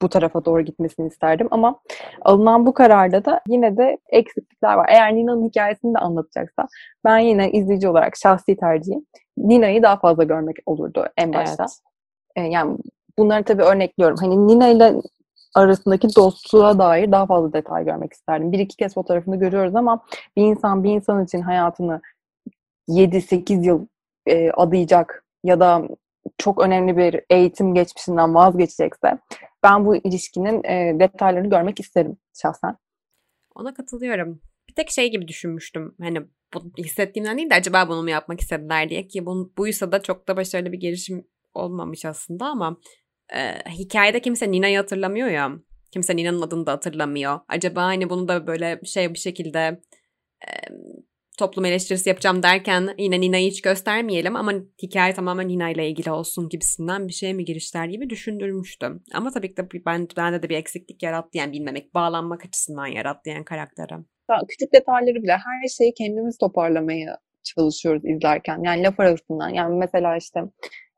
bu 0.01 0.10
tarafa 0.10 0.46
doğru 0.46 0.62
gitmesini 0.62 1.08
isterdim 1.08 1.48
ama 1.51 1.79
alınan 2.22 2.65
bu 2.65 2.74
kararda 2.74 3.25
da 3.25 3.41
yine 3.48 3.77
de 3.77 3.98
eksiklikler 4.10 4.74
var. 4.74 4.89
Eğer 4.89 5.15
Nina'nın 5.15 5.48
hikayesini 5.48 5.94
de 5.94 6.00
anlatacaksa 6.00 6.68
ben 7.06 7.18
yine 7.18 7.51
izleyici 7.51 7.89
olarak 7.89 8.18
şahsi 8.18 8.58
tercihim 8.58 9.06
Nina'yı 9.38 9.84
daha 9.84 9.98
fazla 9.98 10.24
görmek 10.24 10.58
olurdu 10.65 11.06
en 11.18 11.34
başta. 11.34 11.65
Evet. 12.36 12.48
E, 12.48 12.51
yani 12.51 12.77
bunları 13.18 13.44
tabii 13.44 13.63
örnekliyorum. 13.63 14.18
Hani 14.18 14.48
Nina 14.48 14.68
ile 14.68 14.96
arasındaki 15.56 16.15
dostluğa 16.15 16.79
dair 16.79 17.12
daha 17.12 17.25
fazla 17.25 17.53
detay 17.53 17.86
görmek 17.86 18.13
isterdim. 18.13 18.51
Bir 18.51 18.60
iki 18.60 18.77
kez 18.77 18.94
fotoğrafını 18.94 19.39
görüyoruz 19.39 19.75
ama 19.75 20.03
bir 20.36 20.44
insan 20.44 20.84
bir 20.84 20.89
insan 20.89 21.25
için 21.25 21.41
hayatını 21.41 22.01
7-8 22.89 23.65
yıl 23.65 23.88
e, 24.25 24.51
adayacak 24.51 25.25
ya 25.44 25.60
da 25.60 25.88
çok 26.38 26.61
önemli 26.61 26.97
bir 26.97 27.21
eğitim 27.29 27.73
geçmişinden 27.73 28.35
vazgeçecekse 28.35 29.19
ben 29.63 29.85
bu 29.85 29.95
ilişkinin 29.95 30.63
e, 30.63 30.99
detaylarını 30.99 31.49
görmek 31.49 31.79
isterim 31.79 32.17
şahsen. 32.41 32.77
Ona 33.55 33.73
katılıyorum. 33.73 34.41
Bir 34.69 34.75
tek 34.75 34.91
şey 34.91 35.11
gibi 35.11 35.27
düşünmüştüm. 35.27 35.95
Hani 36.01 36.21
bu 36.53 36.59
hissettiğimden 36.77 37.38
değil 37.38 37.49
de 37.49 37.55
acaba 37.55 37.89
bunu 37.89 38.03
mu 38.03 38.09
yapmak 38.09 38.41
istediler 38.41 38.89
diye 38.89 39.07
ki 39.07 39.25
bu, 39.25 39.53
buysa 39.57 39.91
da 39.91 40.01
çok 40.01 40.27
da 40.27 40.38
başarılı 40.38 40.71
bir 40.71 40.79
gelişim 40.79 41.27
olmamış 41.53 42.05
aslında 42.05 42.45
ama 42.45 42.77
e, 43.33 43.69
hikayede 43.69 44.21
kimse 44.21 44.51
Nina'yı 44.51 44.77
hatırlamıyor 44.77 45.27
ya. 45.27 45.51
Kimse 45.91 46.15
Nina'nın 46.15 46.41
adını 46.41 46.65
da 46.65 46.71
hatırlamıyor. 46.71 47.39
Acaba 47.47 47.83
hani 47.83 48.09
bunu 48.09 48.27
da 48.27 48.47
böyle 48.47 48.79
şey 48.85 49.13
bir 49.13 49.19
şekilde 49.19 49.81
toplum 51.39 51.65
eleştirisi 51.65 52.10
yapacağım 52.10 52.43
derken 52.43 52.89
yine 52.98 53.22
Nina'yı 53.22 53.51
hiç 53.51 53.62
göstermeyelim 53.62 54.36
ama 54.36 54.53
hikaye 54.84 55.13
tamamen 55.13 55.48
Nina 55.48 55.69
ile 55.69 55.89
ilgili 55.89 56.12
olsun 56.12 56.50
gibisinden 56.50 57.08
bir 57.08 57.13
şey 57.13 57.34
mi 57.34 57.46
girişler 57.46 57.86
gibi 57.86 58.10
düşündürmüştüm. 58.10 59.03
Ama 59.13 59.31
tabii 59.31 59.50
ki 59.50 59.58
de 59.58 59.67
ben, 59.86 60.08
bende 60.17 60.43
de 60.43 60.50
bir 60.50 60.55
eksiklik 60.55 61.03
yarattı 61.03 61.38
yani 61.38 61.51
bilmemek, 61.51 61.93
bağlanmak 61.93 62.46
açısından 62.46 62.88
yarattı 62.88 63.29
yani 63.29 63.46
karaktere. 63.46 63.96
Küçük 64.48 64.74
detayları 64.74 65.24
bile 65.24 65.31
her 65.31 65.67
şeyi 65.77 65.93
kendimiz 65.93 66.38
toparlamaya 66.38 67.17
çalışıyoruz 67.56 68.06
izlerken. 68.06 68.63
Yani 68.63 68.84
laf 68.84 69.00
arasından. 69.00 69.50
Yani 69.50 69.77
mesela 69.77 70.18
işte 70.18 70.44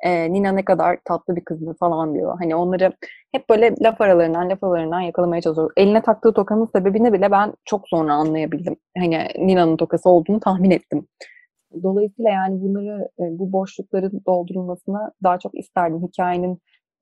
e, 0.03 0.33
Nina 0.33 0.51
ne 0.51 0.65
kadar 0.65 0.97
tatlı 1.05 1.35
bir 1.35 1.45
kızdı 1.45 1.75
falan 1.79 2.15
diyor. 2.15 2.37
Hani 2.39 2.55
onları 2.55 2.93
hep 3.31 3.49
böyle 3.49 3.75
laf 3.81 4.01
aralarından 4.01 4.49
laf 4.49 4.63
aralarından 4.63 5.01
yakalamaya 5.01 5.41
çalışıyor. 5.41 5.71
Eline 5.77 6.01
taktığı 6.01 6.33
tokanın 6.33 6.69
sebebini 6.75 7.13
bile 7.13 7.31
ben 7.31 7.53
çok 7.65 7.87
sonra 7.87 8.13
anlayabildim. 8.13 8.75
Hani 8.97 9.27
Nina'nın 9.37 9.77
tokası 9.77 10.09
olduğunu 10.09 10.39
tahmin 10.39 10.71
ettim. 10.71 11.07
Dolayısıyla 11.83 12.31
yani 12.31 12.61
bunları 12.61 13.09
e, 13.19 13.23
bu 13.39 13.51
boşlukların 13.51 14.21
doldurulmasını 14.27 15.11
daha 15.23 15.39
çok 15.39 15.59
isterdim. 15.59 16.07
Hikayenin 16.07 16.59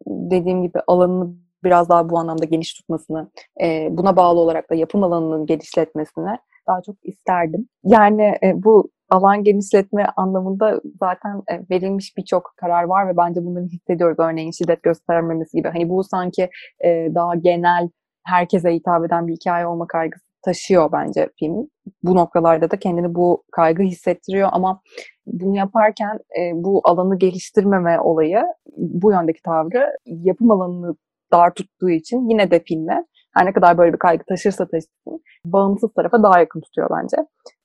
dediğim 0.08 0.64
gibi 0.64 0.80
alanını 0.88 1.34
biraz 1.64 1.90
daha 1.90 2.10
bu 2.10 2.20
anlamda 2.20 2.46
geniş 2.46 2.74
tutmasını, 2.74 3.32
e, 3.62 3.88
buna 3.92 4.16
bağlı 4.16 4.40
olarak 4.40 4.70
da 4.70 4.76
yapım 4.76 5.04
alanının 5.04 5.46
genişletmesini 5.46 6.38
daha 6.70 6.82
çok 6.82 6.96
isterdim. 7.04 7.68
Yani 7.84 8.38
e, 8.44 8.64
bu 8.64 8.90
alan 9.10 9.44
genişletme 9.44 10.08
anlamında 10.18 10.82
zaten 11.00 11.42
e, 11.52 11.62
verilmiş 11.72 12.18
birçok 12.18 12.54
karar 12.58 12.84
var 12.84 13.08
ve 13.08 13.18
bence 13.18 13.46
bunları 13.46 13.66
hissediyoruz. 13.66 14.20
Örneğin 14.20 14.52
şiddet 14.52 14.84
göstermemesi 14.84 15.58
gibi. 15.58 15.68
Hani 15.68 15.90
bu 15.90 16.04
sanki 16.04 16.50
e, 16.86 16.90
daha 17.16 17.36
genel 17.36 17.90
herkese 18.24 18.74
hitap 18.74 19.06
eden 19.06 19.28
bir 19.28 19.34
hikaye 19.34 19.68
olma 19.68 19.88
kaygısı 19.88 20.26
taşıyor 20.42 20.92
bence 20.92 21.30
film. 21.40 21.68
Bu 22.04 22.16
noktalarda 22.16 22.72
da 22.72 22.80
kendini 22.80 23.16
bu 23.16 23.44
kaygı 23.52 23.84
hissettiriyor 23.84 24.50
ama 24.52 24.82
bunu 25.26 25.56
yaparken 25.56 26.20
bu 26.54 26.82
alanı 26.84 27.18
geliştirmeme 27.18 28.00
olayı, 28.00 28.44
bu 28.78 29.12
yöndeki 29.12 29.42
tavrı 29.42 29.98
yapım 30.06 30.52
alanını 30.52 30.96
dar 31.32 31.54
tuttuğu 31.54 31.90
için 31.90 32.30
yine 32.30 32.52
de 32.52 32.60
filme 32.60 33.06
her 33.34 33.46
ne 33.46 33.54
kadar 33.54 33.78
böyle 33.78 33.94
bir 33.94 34.00
kaygı 34.00 34.24
taşırsa 34.24 34.68
taşısın 34.68 35.22
bağımsız 35.46 35.94
tarafa 35.94 36.24
daha 36.24 36.40
yakın 36.40 36.62
tutuyor 36.62 36.90
bence. 36.90 37.18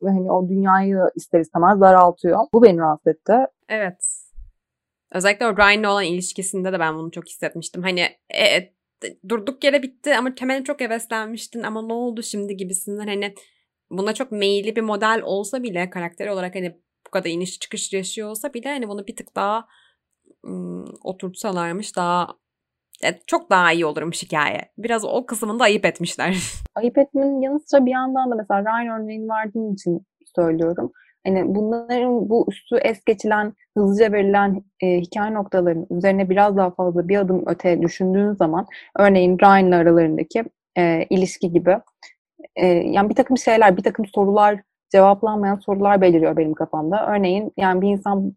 Ve 0.03 0.09
hani 0.09 0.33
o 0.33 0.49
dünyayı 0.49 0.99
ister 1.17 1.41
istemez 1.41 1.81
daraltıyor. 1.81 2.39
Bu 2.53 2.63
beni 2.63 2.79
rahatsız 2.79 3.07
etti. 3.07 3.33
Evet. 3.69 4.25
Özellikle 5.13 5.47
o 5.47 5.57
Ryan'la 5.57 5.93
olan 5.93 6.05
ilişkisinde 6.05 6.73
de 6.73 6.79
ben 6.81 6.95
bunu 6.95 7.11
çok 7.11 7.27
hissetmiştim. 7.27 7.83
Hani 7.83 8.01
e, 8.31 8.45
e, 8.57 8.73
durduk 9.29 9.65
yere 9.65 9.83
bitti 9.83 10.17
ama 10.17 10.35
temelde 10.35 10.65
çok 10.65 10.81
heveslenmiştin 10.81 11.63
ama 11.63 11.83
ne 11.83 11.93
oldu 11.93 12.23
şimdi 12.23 12.57
gibisinden 12.57 13.07
hani 13.07 13.35
buna 13.91 14.15
çok 14.15 14.33
meyilli 14.33 14.77
bir 14.77 14.83
model 14.83 15.21
olsa 15.25 15.63
bile 15.63 15.91
karakter 15.91 16.29
olarak 16.29 16.55
hani 16.55 16.81
bu 17.07 17.11
kadar 17.11 17.31
iniş 17.31 17.59
çıkış 17.59 17.93
yaşıyor 17.93 18.29
olsa 18.29 18.55
bile 18.55 18.69
hani 18.69 18.89
bunu 18.89 19.07
bir 19.07 19.17
tık 19.17 19.37
daha 19.37 19.67
ım, 20.47 20.95
oturtsalarmış 21.05 21.97
daha 21.97 22.29
çok 23.27 23.51
daha 23.51 23.73
iyi 23.73 23.87
olurmuş 23.87 24.23
hikaye. 24.23 24.61
Biraz 24.79 25.05
o 25.05 25.27
kısmını 25.27 25.59
da 25.59 25.65
ayıp 25.65 25.85
etmişler. 25.85 26.37
Ayıp 26.75 26.99
etmenin 26.99 27.41
yanı 27.41 27.61
sıra 27.61 27.87
bir 27.87 27.91
yandan 27.91 28.31
da 28.31 28.35
mesela 28.35 28.63
Ryan 28.63 29.03
örneğini 29.03 29.29
verdiğin 29.29 29.75
için 29.75 30.07
söylüyorum. 30.37 30.93
Hani 31.27 31.55
bunların 31.55 32.29
bu 32.29 32.47
üstü 32.49 32.77
es 32.77 33.05
geçilen, 33.05 33.53
hızlıca 33.77 34.13
verilen 34.13 34.65
e, 34.81 35.01
hikaye 35.01 35.35
noktalarının 35.35 35.87
üzerine 35.91 36.31
biraz 36.31 36.57
daha 36.57 36.71
fazla 36.71 37.09
bir 37.09 37.17
adım 37.17 37.45
öte 37.47 37.83
düşündüğün 37.83 38.33
zaman 38.33 38.67
örneğin 38.99 39.39
Ryan'la 39.39 39.77
aralarındaki 39.77 40.45
e, 40.79 41.07
ilişki 41.11 41.53
gibi 41.53 41.79
e, 42.57 42.67
yani 42.67 43.11
bir 43.11 43.15
takım 43.15 43.39
şeyler, 43.39 43.77
bir 43.77 43.83
takım 43.83 44.07
sorular 44.07 44.61
cevaplanmayan 44.91 45.57
sorular 45.57 46.01
beliriyor 46.01 46.37
benim 46.37 46.55
kafamda. 46.55 47.07
Örneğin 47.07 47.53
yani 47.57 47.83
bir 47.83 47.89
insan 47.89 48.33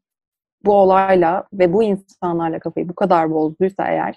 bu 0.65 0.73
olayla 0.73 1.47
ve 1.53 1.73
bu 1.73 1.83
insanlarla 1.83 2.59
kafayı 2.59 2.89
bu 2.89 2.95
kadar 2.95 3.31
bozduysa 3.31 3.87
eğer 3.87 4.15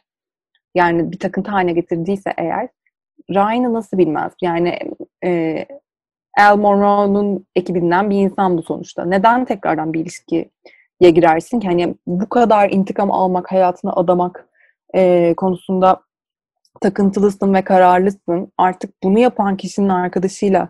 yani 0.75 1.13
bir 1.13 1.19
takıntı 1.19 1.51
haline 1.51 1.73
getirdiyse 1.73 2.35
eğer 2.39 2.69
Ryan'ı 3.31 3.75
nasıl 3.75 3.99
bilmez? 3.99 4.33
Yani 4.43 4.79
e, 5.25 5.67
Al 6.39 6.57
Monroe'nun 6.57 7.47
ekibinden 7.57 8.11
bir 8.11 8.17
insan 8.17 8.59
bu 8.59 8.63
sonuçta. 8.63 9.05
Neden 9.05 9.45
tekrardan 9.45 9.93
bir 9.93 10.01
ilişkiye 10.01 10.51
girersin 11.01 11.61
ki? 11.61 11.69
Hani 11.69 11.95
bu 12.07 12.29
kadar 12.29 12.71
intikam 12.71 13.11
almak, 13.11 13.53
hayatını 13.53 13.93
adamak 13.93 14.49
e, 14.95 15.35
konusunda 15.37 16.01
takıntılısın 16.81 17.55
ve 17.55 17.63
kararlısın. 17.63 18.53
Artık 18.59 19.03
bunu 19.03 19.19
yapan 19.19 19.57
kişinin 19.57 19.89
arkadaşıyla 19.89 20.69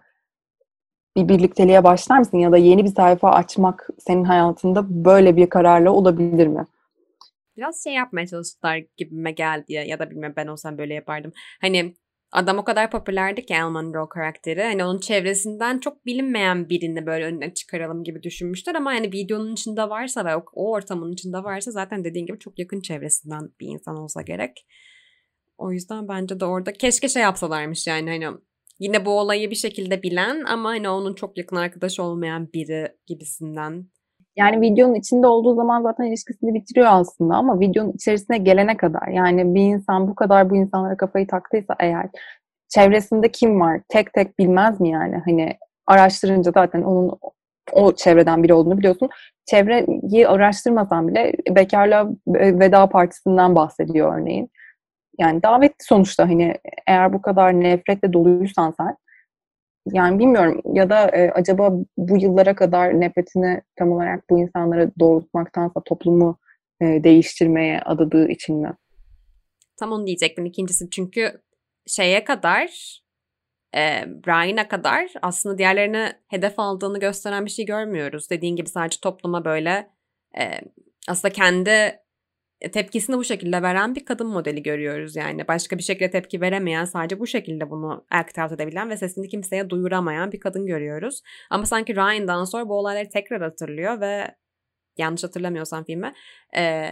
bir 1.16 1.28
birlikteliğe 1.28 1.84
başlar 1.84 2.18
mısın? 2.18 2.38
Ya 2.38 2.52
da 2.52 2.56
yeni 2.56 2.84
bir 2.84 2.94
sayfa 2.94 3.30
açmak 3.30 3.88
senin 3.98 4.24
hayatında 4.24 5.04
böyle 5.04 5.36
bir 5.36 5.50
kararla 5.50 5.90
olabilir 5.90 6.46
mi? 6.46 6.66
Biraz 7.60 7.84
şey 7.84 7.92
yapmaya 7.92 8.26
çalıştılar 8.26 8.82
gibime 8.96 9.32
geldi 9.32 9.72
ya, 9.72 9.98
da 9.98 10.10
bilmem 10.10 10.32
ben 10.36 10.46
olsam 10.46 10.78
böyle 10.78 10.94
yapardım. 10.94 11.32
Hani 11.60 11.94
adam 12.32 12.58
o 12.58 12.64
kadar 12.64 12.90
popülerdi 12.90 13.46
ki 13.46 13.62
Al 13.62 13.70
Monroe 13.70 14.08
karakteri. 14.08 14.62
Hani 14.62 14.84
onun 14.84 15.00
çevresinden 15.00 15.78
çok 15.78 16.06
bilinmeyen 16.06 16.68
birini 16.68 17.06
böyle 17.06 17.24
önüne 17.24 17.54
çıkaralım 17.54 18.04
gibi 18.04 18.22
düşünmüşler 18.22 18.74
ama 18.74 18.94
yani 18.94 19.12
videonun 19.12 19.52
içinde 19.52 19.88
varsa 19.88 20.24
ve 20.24 20.36
o, 20.36 20.44
ortamın 20.54 21.12
içinde 21.12 21.38
varsa 21.38 21.70
zaten 21.70 22.04
dediğin 22.04 22.26
gibi 22.26 22.38
çok 22.38 22.58
yakın 22.58 22.80
çevresinden 22.80 23.50
bir 23.60 23.66
insan 23.66 23.96
olsa 23.96 24.22
gerek. 24.22 24.66
O 25.58 25.72
yüzden 25.72 26.08
bence 26.08 26.40
de 26.40 26.44
orada 26.44 26.72
keşke 26.72 27.08
şey 27.08 27.22
yapsalarmış 27.22 27.86
yani 27.86 28.10
hani 28.10 28.36
yine 28.78 29.06
bu 29.06 29.10
olayı 29.10 29.50
bir 29.50 29.56
şekilde 29.56 30.02
bilen 30.02 30.44
ama 30.44 30.68
hani 30.68 30.88
onun 30.88 31.14
çok 31.14 31.38
yakın 31.38 31.56
arkadaş 31.56 32.00
olmayan 32.00 32.52
biri 32.52 32.96
gibisinden 33.06 33.90
yani 34.36 34.60
videonun 34.60 34.94
içinde 34.94 35.26
olduğu 35.26 35.54
zaman 35.54 35.82
zaten 35.82 36.04
ilişkisini 36.04 36.54
bitiriyor 36.54 36.86
aslında 36.90 37.34
ama 37.34 37.60
videonun 37.60 37.92
içerisine 37.92 38.38
gelene 38.38 38.76
kadar 38.76 39.08
yani 39.08 39.54
bir 39.54 39.60
insan 39.60 40.08
bu 40.08 40.14
kadar 40.14 40.50
bu 40.50 40.56
insanlara 40.56 40.96
kafayı 40.96 41.26
taktıysa 41.26 41.74
eğer 41.80 42.06
çevresinde 42.68 43.30
kim 43.30 43.60
var 43.60 43.80
tek 43.88 44.12
tek 44.12 44.38
bilmez 44.38 44.80
mi 44.80 44.90
yani 44.90 45.16
hani 45.24 45.58
araştırınca 45.86 46.50
zaten 46.54 46.82
onun 46.82 47.18
o 47.72 47.94
çevreden 47.94 48.42
biri 48.42 48.54
olduğunu 48.54 48.78
biliyorsun. 48.78 49.08
Çevreyi 49.46 50.28
araştırmasan 50.28 51.08
bile 51.08 51.32
bekarlığa 51.50 52.08
veda 52.26 52.88
partisinden 52.88 53.56
bahsediyor 53.56 54.18
örneğin. 54.18 54.50
Yani 55.18 55.42
davetli 55.42 55.84
sonuçta 55.84 56.24
hani 56.28 56.54
eğer 56.86 57.12
bu 57.12 57.22
kadar 57.22 57.60
nefretle 57.60 58.12
doluysan 58.12 58.74
sen 58.76 58.96
yani 59.92 60.18
bilmiyorum 60.18 60.60
ya 60.74 60.90
da 60.90 61.08
e, 61.08 61.30
acaba 61.30 61.72
bu 61.96 62.16
yıllara 62.16 62.54
kadar 62.54 63.00
nefretini 63.00 63.60
tam 63.76 63.92
olarak 63.92 64.30
bu 64.30 64.40
insanlara 64.40 64.90
doğrultmaktansa 65.00 65.80
toplumu 65.84 66.38
e, 66.82 66.84
değiştirmeye 67.04 67.80
adadığı 67.80 68.28
için 68.28 68.56
mi? 68.56 68.72
Tam 69.76 69.92
onu 69.92 70.06
diyecektim 70.06 70.46
ikincisi 70.46 70.90
çünkü 70.90 71.42
şeye 71.86 72.24
kadar 72.24 73.00
e, 73.76 74.04
Brian'a 74.26 74.68
kadar 74.68 75.12
aslında 75.22 75.58
diğerlerine 75.58 76.12
hedef 76.28 76.58
aldığını 76.58 77.00
gösteren 77.00 77.44
bir 77.44 77.50
şey 77.50 77.64
görmüyoruz. 77.64 78.30
Dediğin 78.30 78.56
gibi 78.56 78.68
sadece 78.68 78.98
topluma 79.02 79.44
böyle 79.44 79.90
e, 80.38 80.60
aslında 81.08 81.32
kendi 81.32 82.00
tepkisini 82.72 83.16
bu 83.16 83.24
şekilde 83.24 83.62
veren 83.62 83.94
bir 83.94 84.04
kadın 84.04 84.26
modeli 84.26 84.62
görüyoruz 84.62 85.16
yani. 85.16 85.48
Başka 85.48 85.78
bir 85.78 85.82
şekilde 85.82 86.10
tepki 86.10 86.40
veremeyen, 86.40 86.84
sadece 86.84 87.20
bu 87.20 87.26
şekilde 87.26 87.70
bunu 87.70 88.06
act 88.10 88.38
out 88.38 88.52
edebilen 88.52 88.90
ve 88.90 88.96
sesini 88.96 89.28
kimseye 89.28 89.70
duyuramayan 89.70 90.32
bir 90.32 90.40
kadın 90.40 90.66
görüyoruz. 90.66 91.22
Ama 91.50 91.66
sanki 91.66 91.94
Ryan'dan 91.94 92.44
sonra 92.44 92.68
bu 92.68 92.74
olayları 92.74 93.08
tekrar 93.08 93.42
hatırlıyor 93.42 94.00
ve 94.00 94.34
yanlış 94.98 95.24
hatırlamıyorsam 95.24 95.84
filmi 95.84 96.14
e, 96.56 96.90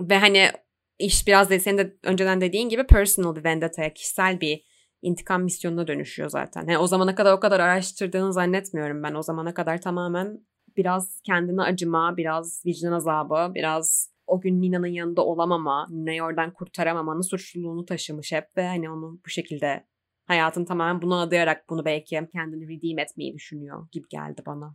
ve 0.00 0.18
hani 0.18 0.50
iş 0.98 1.26
biraz 1.26 1.50
da 1.50 1.60
senin 1.60 1.78
de 1.78 1.96
önceden 2.02 2.40
dediğin 2.40 2.68
gibi 2.68 2.86
personal 2.86 3.36
bir 3.36 3.44
vendetta'ya, 3.44 3.94
kişisel 3.94 4.40
bir 4.40 4.64
intikam 5.02 5.42
misyonuna 5.42 5.86
dönüşüyor 5.86 6.28
zaten. 6.28 6.60
Yani 6.60 6.78
o 6.78 6.86
zamana 6.86 7.14
kadar 7.14 7.32
o 7.32 7.40
kadar 7.40 7.60
araştırdığını 7.60 8.32
zannetmiyorum 8.32 9.02
ben. 9.02 9.14
O 9.14 9.22
zamana 9.22 9.54
kadar 9.54 9.80
tamamen 9.80 10.38
biraz 10.76 11.20
kendine 11.20 11.62
acıma, 11.62 12.16
biraz 12.16 12.66
vicdan 12.66 12.92
azabı, 12.92 13.54
biraz 13.54 14.11
o 14.26 14.40
gün 14.40 14.62
Nina'nın 14.62 14.86
yanında 14.86 15.26
olamama, 15.26 15.86
Nina'yı 15.90 16.22
oradan 16.22 16.52
kurtaramamanın 16.52 17.20
suçluluğunu 17.20 17.84
taşımış 17.84 18.32
hep 18.32 18.56
ve 18.56 18.66
hani 18.66 18.90
onu 18.90 19.20
bu 19.26 19.30
şekilde 19.30 19.84
hayatın 20.26 20.64
tamamen 20.64 21.02
buna 21.02 21.22
adayarak 21.22 21.64
bunu 21.70 21.84
belki 21.84 22.28
kendini 22.32 22.68
redeem 22.68 22.98
etmeyi 22.98 23.34
düşünüyor 23.34 23.88
gibi 23.92 24.08
geldi 24.08 24.42
bana. 24.46 24.74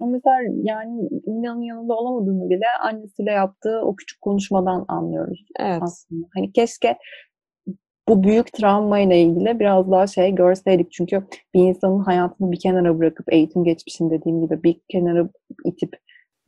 Ama 0.00 0.10
mesela 0.10 0.36
yani 0.62 1.08
Nina'nın 1.26 1.62
yanında 1.62 1.94
olamadığını 1.94 2.50
bile 2.50 2.66
annesiyle 2.84 3.30
yaptığı 3.30 3.80
o 3.80 3.96
küçük 3.96 4.20
konuşmadan 4.20 4.84
anlıyoruz 4.88 5.44
evet. 5.60 5.82
aslında. 5.82 6.26
Hani 6.34 6.52
keşke 6.52 6.98
bu 8.08 8.22
büyük 8.22 8.52
travmayla 8.52 9.16
ilgili 9.16 9.60
biraz 9.60 9.90
daha 9.90 10.06
şey 10.06 10.34
görseydik. 10.34 10.92
Çünkü 10.92 11.26
bir 11.54 11.60
insanın 11.60 12.04
hayatını 12.04 12.52
bir 12.52 12.60
kenara 12.60 12.98
bırakıp 12.98 13.32
eğitim 13.32 13.64
geçmişini 13.64 14.10
dediğim 14.10 14.40
gibi 14.40 14.62
bir 14.62 14.80
kenara 14.88 15.28
itip 15.64 15.96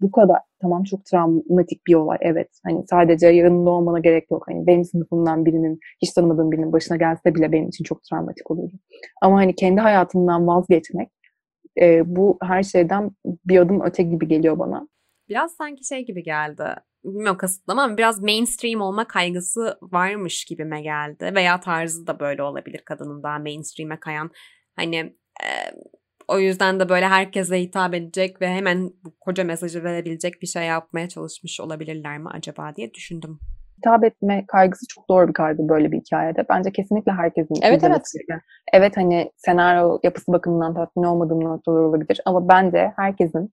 bu 0.04 0.10
kadar. 0.10 0.38
Tamam 0.62 0.84
çok 0.84 1.04
travmatik 1.04 1.86
bir 1.86 1.94
olay 1.94 2.18
evet. 2.20 2.48
Hani 2.64 2.84
sadece 2.90 3.28
yanında 3.28 3.70
olmana 3.70 3.98
gerek 3.98 4.30
yok. 4.30 4.44
Hani 4.48 4.66
benim 4.66 4.84
sınıfımdan 4.84 5.46
birinin, 5.46 5.78
hiç 6.02 6.12
tanımadığım 6.12 6.52
birinin 6.52 6.72
başına 6.72 6.96
gelse 6.96 7.34
bile 7.34 7.52
benim 7.52 7.68
için 7.68 7.84
çok 7.84 8.04
travmatik 8.04 8.50
olurdu. 8.50 8.74
Ama 9.22 9.36
hani 9.36 9.54
kendi 9.54 9.80
hayatımdan 9.80 10.46
vazgeçmek 10.46 11.08
e, 11.80 12.16
bu 12.16 12.38
her 12.42 12.62
şeyden 12.62 13.10
bir 13.24 13.58
adım 13.58 13.80
öte 13.84 14.02
gibi 14.02 14.28
geliyor 14.28 14.58
bana. 14.58 14.88
Biraz 15.28 15.52
sanki 15.52 15.84
şey 15.84 16.06
gibi 16.06 16.22
geldi. 16.22 16.64
Bilmiyorum 17.04 17.36
kasıtlama 17.36 17.82
ama 17.82 17.96
biraz 17.96 18.22
mainstream 18.22 18.80
olma 18.80 19.04
kaygısı 19.04 19.78
varmış 19.82 20.44
gibime 20.44 20.82
geldi. 20.82 21.32
Veya 21.34 21.60
tarzı 21.60 22.06
da 22.06 22.20
böyle 22.20 22.42
olabilir 22.42 22.82
kadının 22.84 23.22
daha 23.22 23.38
mainstream'e 23.38 24.00
kayan. 24.00 24.30
Hani 24.76 24.96
e, 25.42 25.48
o 26.28 26.38
yüzden 26.38 26.80
de 26.80 26.88
böyle 26.88 27.06
herkese 27.06 27.60
hitap 27.60 27.94
edecek 27.94 28.40
ve 28.40 28.48
hemen 28.48 28.90
bu 29.04 29.10
koca 29.20 29.44
mesajı 29.44 29.84
verebilecek 29.84 30.42
bir 30.42 30.46
şey 30.46 30.66
yapmaya 30.66 31.08
çalışmış 31.08 31.60
olabilirler 31.60 32.18
mi 32.18 32.28
acaba 32.32 32.76
diye 32.76 32.94
düşündüm. 32.94 33.38
Hitap 33.78 34.04
etme 34.04 34.44
kaygısı 34.48 34.86
çok 34.88 35.08
doğru 35.08 35.28
bir 35.28 35.32
kaygı 35.32 35.68
böyle 35.68 35.92
bir 35.92 36.00
hikayede. 36.00 36.44
Bence 36.48 36.72
kesinlikle 36.72 37.12
herkesin 37.12 37.54
Evet 37.62 37.84
evet. 37.84 38.02
Gereken. 38.14 38.40
Evet 38.72 38.96
hani 38.96 39.32
senaryo 39.36 39.98
yapısı 40.02 40.32
bakımından 40.32 40.74
tatmin 40.74 41.04
olmadığım 41.04 41.44
noktalar 41.44 41.80
olabilir 41.80 42.20
ama 42.24 42.48
bence 42.48 42.92
herkesin 42.96 43.52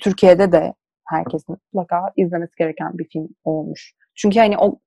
Türkiye'de 0.00 0.52
de 0.52 0.74
herkesin 1.08 1.56
mutlaka 1.72 2.12
izlemesi 2.16 2.52
gereken 2.58 2.98
bir 2.98 3.08
film 3.08 3.28
olmuş. 3.44 3.94
Çünkü 4.14 4.38
hani 4.38 4.58
o 4.58 4.78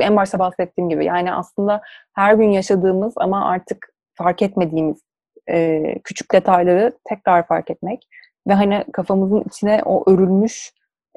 en 0.00 0.16
başta 0.16 0.38
bahsettiğim 0.38 0.90
gibi 0.90 1.04
yani 1.04 1.32
aslında 1.32 1.80
her 2.14 2.34
gün 2.34 2.50
yaşadığımız 2.50 3.14
ama 3.16 3.44
artık 3.44 3.92
fark 4.14 4.42
etmediğimiz 4.42 5.05
e, 5.50 5.82
küçük 6.04 6.32
detayları 6.32 6.98
tekrar 7.04 7.46
fark 7.46 7.70
etmek 7.70 8.08
ve 8.48 8.54
hani 8.54 8.84
kafamızın 8.92 9.44
içine 9.48 9.82
o 9.84 10.10
örülmüş 10.10 10.72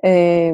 e, 0.06 0.54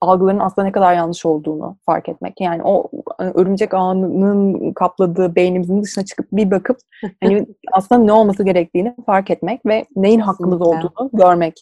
algıların 0.00 0.38
aslında 0.38 0.66
ne 0.66 0.72
kadar 0.72 0.94
yanlış 0.94 1.26
olduğunu 1.26 1.76
fark 1.86 2.08
etmek. 2.08 2.40
Yani 2.40 2.62
o 2.62 2.90
e, 3.20 3.24
örümcek 3.24 3.74
ağının 3.74 4.72
kapladığı 4.72 5.34
beynimizin 5.34 5.82
dışına 5.82 6.04
çıkıp 6.04 6.26
bir 6.32 6.50
bakıp 6.50 6.76
hani 7.22 7.46
aslında 7.72 8.04
ne 8.04 8.12
olması 8.12 8.44
gerektiğini 8.44 8.94
fark 9.06 9.30
etmek 9.30 9.66
ve 9.66 9.84
neyin 9.96 10.20
hakkımız 10.20 10.60
olduğunu 10.60 11.10
görmek 11.12 11.54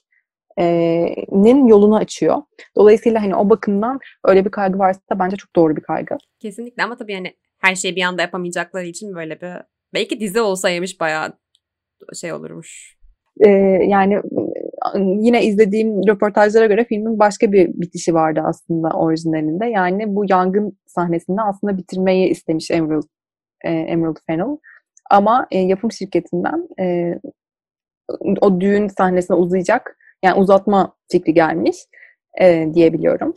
nin 1.33 1.67
yolunu 1.67 1.97
açıyor. 1.97 2.43
Dolayısıyla 2.77 3.23
hani 3.23 3.37
o 3.37 3.51
bakımdan 3.51 3.99
öyle 4.25 4.45
bir 4.45 4.51
kaygı 4.51 4.79
varsa 4.79 5.01
bence 5.15 5.37
çok 5.37 5.57
doğru 5.57 5.77
bir 5.77 5.83
kaygı. 5.83 6.17
Kesinlikle 6.41 6.85
ama 6.85 6.97
tabii 6.97 7.13
yani 7.13 7.35
her 7.59 7.75
şeyi 7.75 7.97
bir 7.97 8.03
anda 8.03 8.23
yapamayacakları 8.23 8.87
için 8.87 9.15
böyle 9.15 9.41
bir 9.41 9.53
belki 9.95 10.21
dizi 10.21 10.41
olsaymış 10.41 11.01
bayağı 11.01 11.33
şey 12.21 12.33
olurmuş. 12.33 12.97
Ee, 13.41 13.49
yani 13.89 14.21
yine 14.97 15.45
izlediğim 15.45 16.09
röportajlara 16.09 16.67
göre 16.67 16.85
filmin 16.85 17.19
başka 17.19 17.53
bir 17.53 17.69
bitişi 17.69 18.15
vardı 18.15 18.41
aslında 18.45 18.89
orijinalinde. 18.89 19.67
Yani 19.67 20.17
bu 20.17 20.25
yangın 20.29 20.79
sahnesinde 20.87 21.43
aslında 21.43 21.79
bitirmeyi 21.79 22.29
istemiş 22.29 22.71
Emerald, 22.71 23.09
e, 23.65 23.71
Emerald 23.71 24.17
Fennell. 24.27 24.57
Ama 25.11 25.47
e, 25.51 25.59
yapım 25.59 25.93
şirketinden 25.93 26.69
e, 26.81 27.15
o 28.41 28.61
düğün 28.61 28.89
sahnesine 28.89 29.37
uzayacak 29.37 29.99
yani 30.23 30.41
uzatma 30.41 30.95
fikri 31.13 31.35
gelmiş 31.35 31.77
e, 32.41 32.75
diyebiliyorum. 32.75 33.35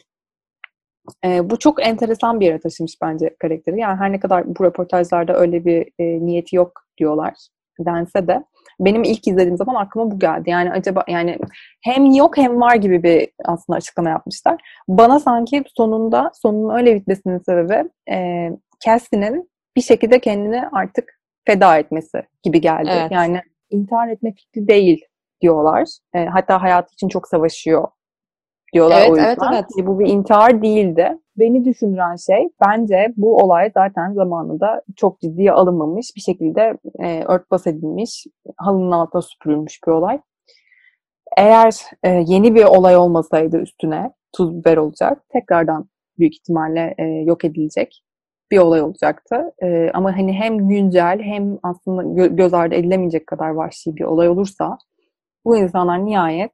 E, 1.26 1.50
bu 1.50 1.60
çok 1.60 1.88
enteresan 1.88 2.40
bir 2.40 2.46
yere 2.46 2.60
taşımış 2.60 2.94
bence 3.02 3.36
karakteri. 3.40 3.80
Yani 3.80 3.98
her 3.98 4.12
ne 4.12 4.20
kadar 4.20 4.56
bu 4.56 4.64
röportajlarda 4.64 5.38
öyle 5.38 5.66
bir 5.66 5.88
e, 6.00 6.26
niyeti 6.26 6.56
yok 6.56 6.86
diyorlar 6.98 7.34
dense 7.80 8.28
de 8.28 8.44
benim 8.80 9.04
ilk 9.04 9.28
izlediğim 9.28 9.58
zaman 9.58 9.76
aklıma 9.76 10.12
bu 10.12 10.20
geldi. 10.20 10.50
Yani 10.50 10.72
acaba 10.72 11.04
yani 11.08 11.38
hem 11.84 12.12
yok 12.12 12.38
hem 12.38 12.62
var 12.62 12.76
gibi 12.76 13.04
bir 13.04 13.30
aslında 13.46 13.78
açıklama 13.78 14.10
yapmışlar. 14.10 14.62
Bana 14.88 15.20
sanki 15.20 15.64
sonunda 15.78 16.32
sonunun 16.42 16.76
öyle 16.76 16.96
bitmesinin 16.96 17.40
sebebi 17.46 17.90
e, 18.12 18.50
Cassie'nin 18.86 19.50
bir 19.76 19.82
şekilde 19.82 20.20
kendini 20.20 20.68
artık 20.72 21.20
feda 21.46 21.78
etmesi 21.78 22.24
gibi 22.44 22.62
geldi. 22.62 22.90
Evet. 22.94 23.12
Yani 23.12 23.42
intihar 23.70 24.08
etme 24.08 24.34
fikri 24.34 24.68
değil 24.68 25.06
diyorlar. 25.42 25.88
E, 26.16 26.26
hatta 26.26 26.62
hayatı 26.62 26.94
için 26.94 27.08
çok 27.08 27.28
savaşıyor 27.28 27.88
diyorlar 28.74 29.00
evet, 29.00 29.10
o 29.10 29.16
yüzden. 29.16 29.30
Evet, 29.30 29.40
evet. 29.54 29.66
E, 29.80 29.88
bu 29.88 30.00
bir 30.00 30.08
intihar 30.08 30.62
değildi. 30.62 31.18
Beni 31.38 31.66
düşündüren 31.66 32.16
şey 32.16 32.50
bence 32.68 33.14
bu 33.18 33.38
olay 33.38 33.72
zaten 33.74 34.14
zamanında 34.14 34.82
çok 34.96 35.22
ciddiye 35.22 35.52
alınmamış 35.52 36.12
bir 36.16 36.22
şekilde 36.22 36.78
e, 37.00 37.24
örtbas 37.24 37.68
edilmiş, 37.68 38.26
halının 38.58 38.92
altına 38.92 39.22
süpürülmüş 39.22 39.80
bir 39.88 39.92
olay. 39.92 40.20
Eğer 41.38 41.82
e, 42.04 42.10
yeni 42.28 42.56
bir 42.56 42.64
olay 42.64 42.96
olmasaydı 42.98 43.58
üstüne 43.58 44.12
tuz 44.36 44.56
biber 44.56 44.78
olacak, 44.78 45.24
tekrardan 45.30 45.90
büyük 46.20 46.34
ihtimalle 46.36 46.96
e, 46.98 47.04
yok 47.04 47.46
edilecek 47.46 48.04
bir 48.52 48.58
olay 48.58 48.82
olacaktı. 48.82 49.36
E, 49.64 49.92
ama 49.94 50.18
hani 50.18 50.34
hem 50.34 50.68
güncel 50.68 51.20
hem 51.20 51.58
aslında 51.64 52.04
gö- 52.04 52.36
göz 52.36 52.54
ardı 52.54 52.76
edilemeyecek 52.76 53.28
kadar 53.28 53.50
vahşi 53.50 53.96
bir 53.96 54.04
olay 54.04 54.30
olursa 54.30 54.78
bu 55.46 55.58
insanlar 55.58 56.06
nihayet 56.06 56.52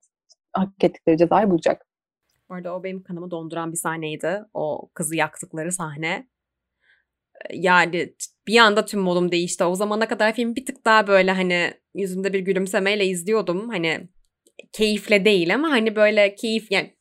hak 0.53 0.83
ettikleri 0.83 1.17
cezayı 1.17 1.49
bulacak. 1.49 1.85
Bu 2.49 2.53
arada 2.53 2.75
o 2.75 2.83
benim 2.83 3.03
kanımı 3.03 3.31
donduran 3.31 3.71
bir 3.71 3.77
sahneydi. 3.77 4.41
O 4.53 4.89
kızı 4.93 5.15
yaktıkları 5.15 5.71
sahne. 5.71 6.27
yani 7.53 8.15
bir 8.47 8.57
anda 8.57 8.85
tüm 8.85 8.99
modum 8.99 9.31
değişti. 9.31 9.63
O 9.63 9.75
zamana 9.75 10.07
kadar 10.07 10.33
film 10.33 10.55
bir 10.55 10.65
tık 10.65 10.85
daha 10.85 11.07
böyle 11.07 11.31
hani 11.31 11.73
yüzümde 11.95 12.33
bir 12.33 12.39
gülümsemeyle 12.39 13.05
izliyordum. 13.05 13.69
Hani 13.69 14.09
keyifle 14.73 15.25
değil 15.25 15.55
ama 15.55 15.69
hani 15.69 15.95
böyle 15.95 16.35
keyif 16.35 16.71
yani 16.71 16.95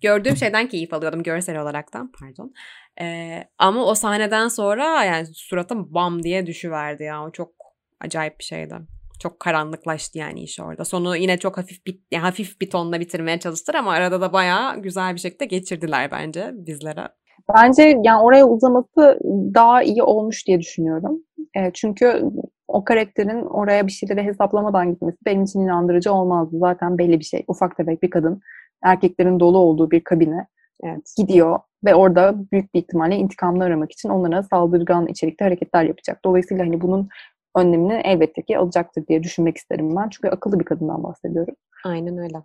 gördüğüm 0.00 0.36
şeyden 0.36 0.68
keyif 0.68 0.92
alıyordum 0.92 1.22
görsel 1.22 1.62
olaraktan 1.62 2.12
pardon. 2.20 2.52
Ee, 3.00 3.44
ama 3.58 3.84
o 3.84 3.94
sahneden 3.94 4.48
sonra 4.48 5.04
yani 5.04 5.26
suratım 5.34 5.94
bam 5.94 6.22
diye 6.22 6.46
düşüverdi 6.46 7.02
ya. 7.02 7.24
O 7.24 7.32
çok 7.32 7.52
acayip 8.00 8.38
bir 8.38 8.44
şeydi. 8.44 8.74
Çok 9.20 9.40
karanlıklaştı 9.40 10.18
yani 10.18 10.40
iş 10.40 10.60
orada. 10.60 10.84
Sonu 10.84 11.16
yine 11.16 11.38
çok 11.38 11.58
hafif 11.58 11.86
bir, 11.86 12.00
yani 12.10 12.22
hafif 12.22 12.60
bir 12.60 12.70
tonla 12.70 13.00
bitirmeye 13.00 13.38
çalıştılar 13.38 13.78
ama 13.78 13.92
arada 13.92 14.20
da 14.20 14.32
bayağı 14.32 14.82
güzel 14.82 15.14
bir 15.14 15.20
şekilde 15.20 15.44
geçirdiler 15.44 16.10
bence 16.10 16.50
bizlere. 16.54 17.08
Bence 17.56 17.82
yani 18.04 18.22
oraya 18.22 18.46
uzaması 18.46 19.18
daha 19.54 19.82
iyi 19.82 20.02
olmuş 20.02 20.46
diye 20.46 20.60
düşünüyorum. 20.60 21.20
E, 21.56 21.70
çünkü 21.74 22.22
o 22.68 22.84
karakterin 22.84 23.42
oraya 23.42 23.86
bir 23.86 23.92
şeyleri 23.92 24.22
hesaplamadan 24.22 24.90
gitmesi 24.90 25.18
benim 25.26 25.42
için 25.44 25.60
inandırıcı 25.60 26.12
olmazdı. 26.12 26.58
Zaten 26.58 26.98
belli 26.98 27.18
bir 27.18 27.24
şey. 27.24 27.44
Ufak 27.48 27.76
tefek 27.76 28.02
bir 28.02 28.10
kadın 28.10 28.40
erkeklerin 28.82 29.40
dolu 29.40 29.58
olduğu 29.58 29.90
bir 29.90 30.04
kabine 30.04 30.46
evet. 30.84 31.12
gidiyor 31.16 31.58
ve 31.84 31.94
orada 31.94 32.34
büyük 32.52 32.74
bir 32.74 32.78
ihtimalle 32.78 33.16
intikamını 33.16 33.64
aramak 33.64 33.92
için 33.92 34.08
onlara 34.08 34.42
saldırgan 34.42 35.06
içerikte 35.06 35.44
hareketler 35.44 35.84
yapacak. 35.84 36.20
Dolayısıyla 36.24 36.64
hani 36.64 36.80
bunun 36.80 37.08
önlemini 37.56 38.00
elbette 38.04 38.42
ki 38.42 38.58
alacaktır 38.58 39.06
diye 39.06 39.22
düşünmek 39.22 39.56
isterim 39.56 39.96
ben. 39.96 40.08
Çünkü 40.08 40.28
akıllı 40.28 40.60
bir 40.60 40.64
kadından 40.64 41.02
bahsediyorum. 41.02 41.54
Aynen 41.84 42.18
öyle. 42.18 42.42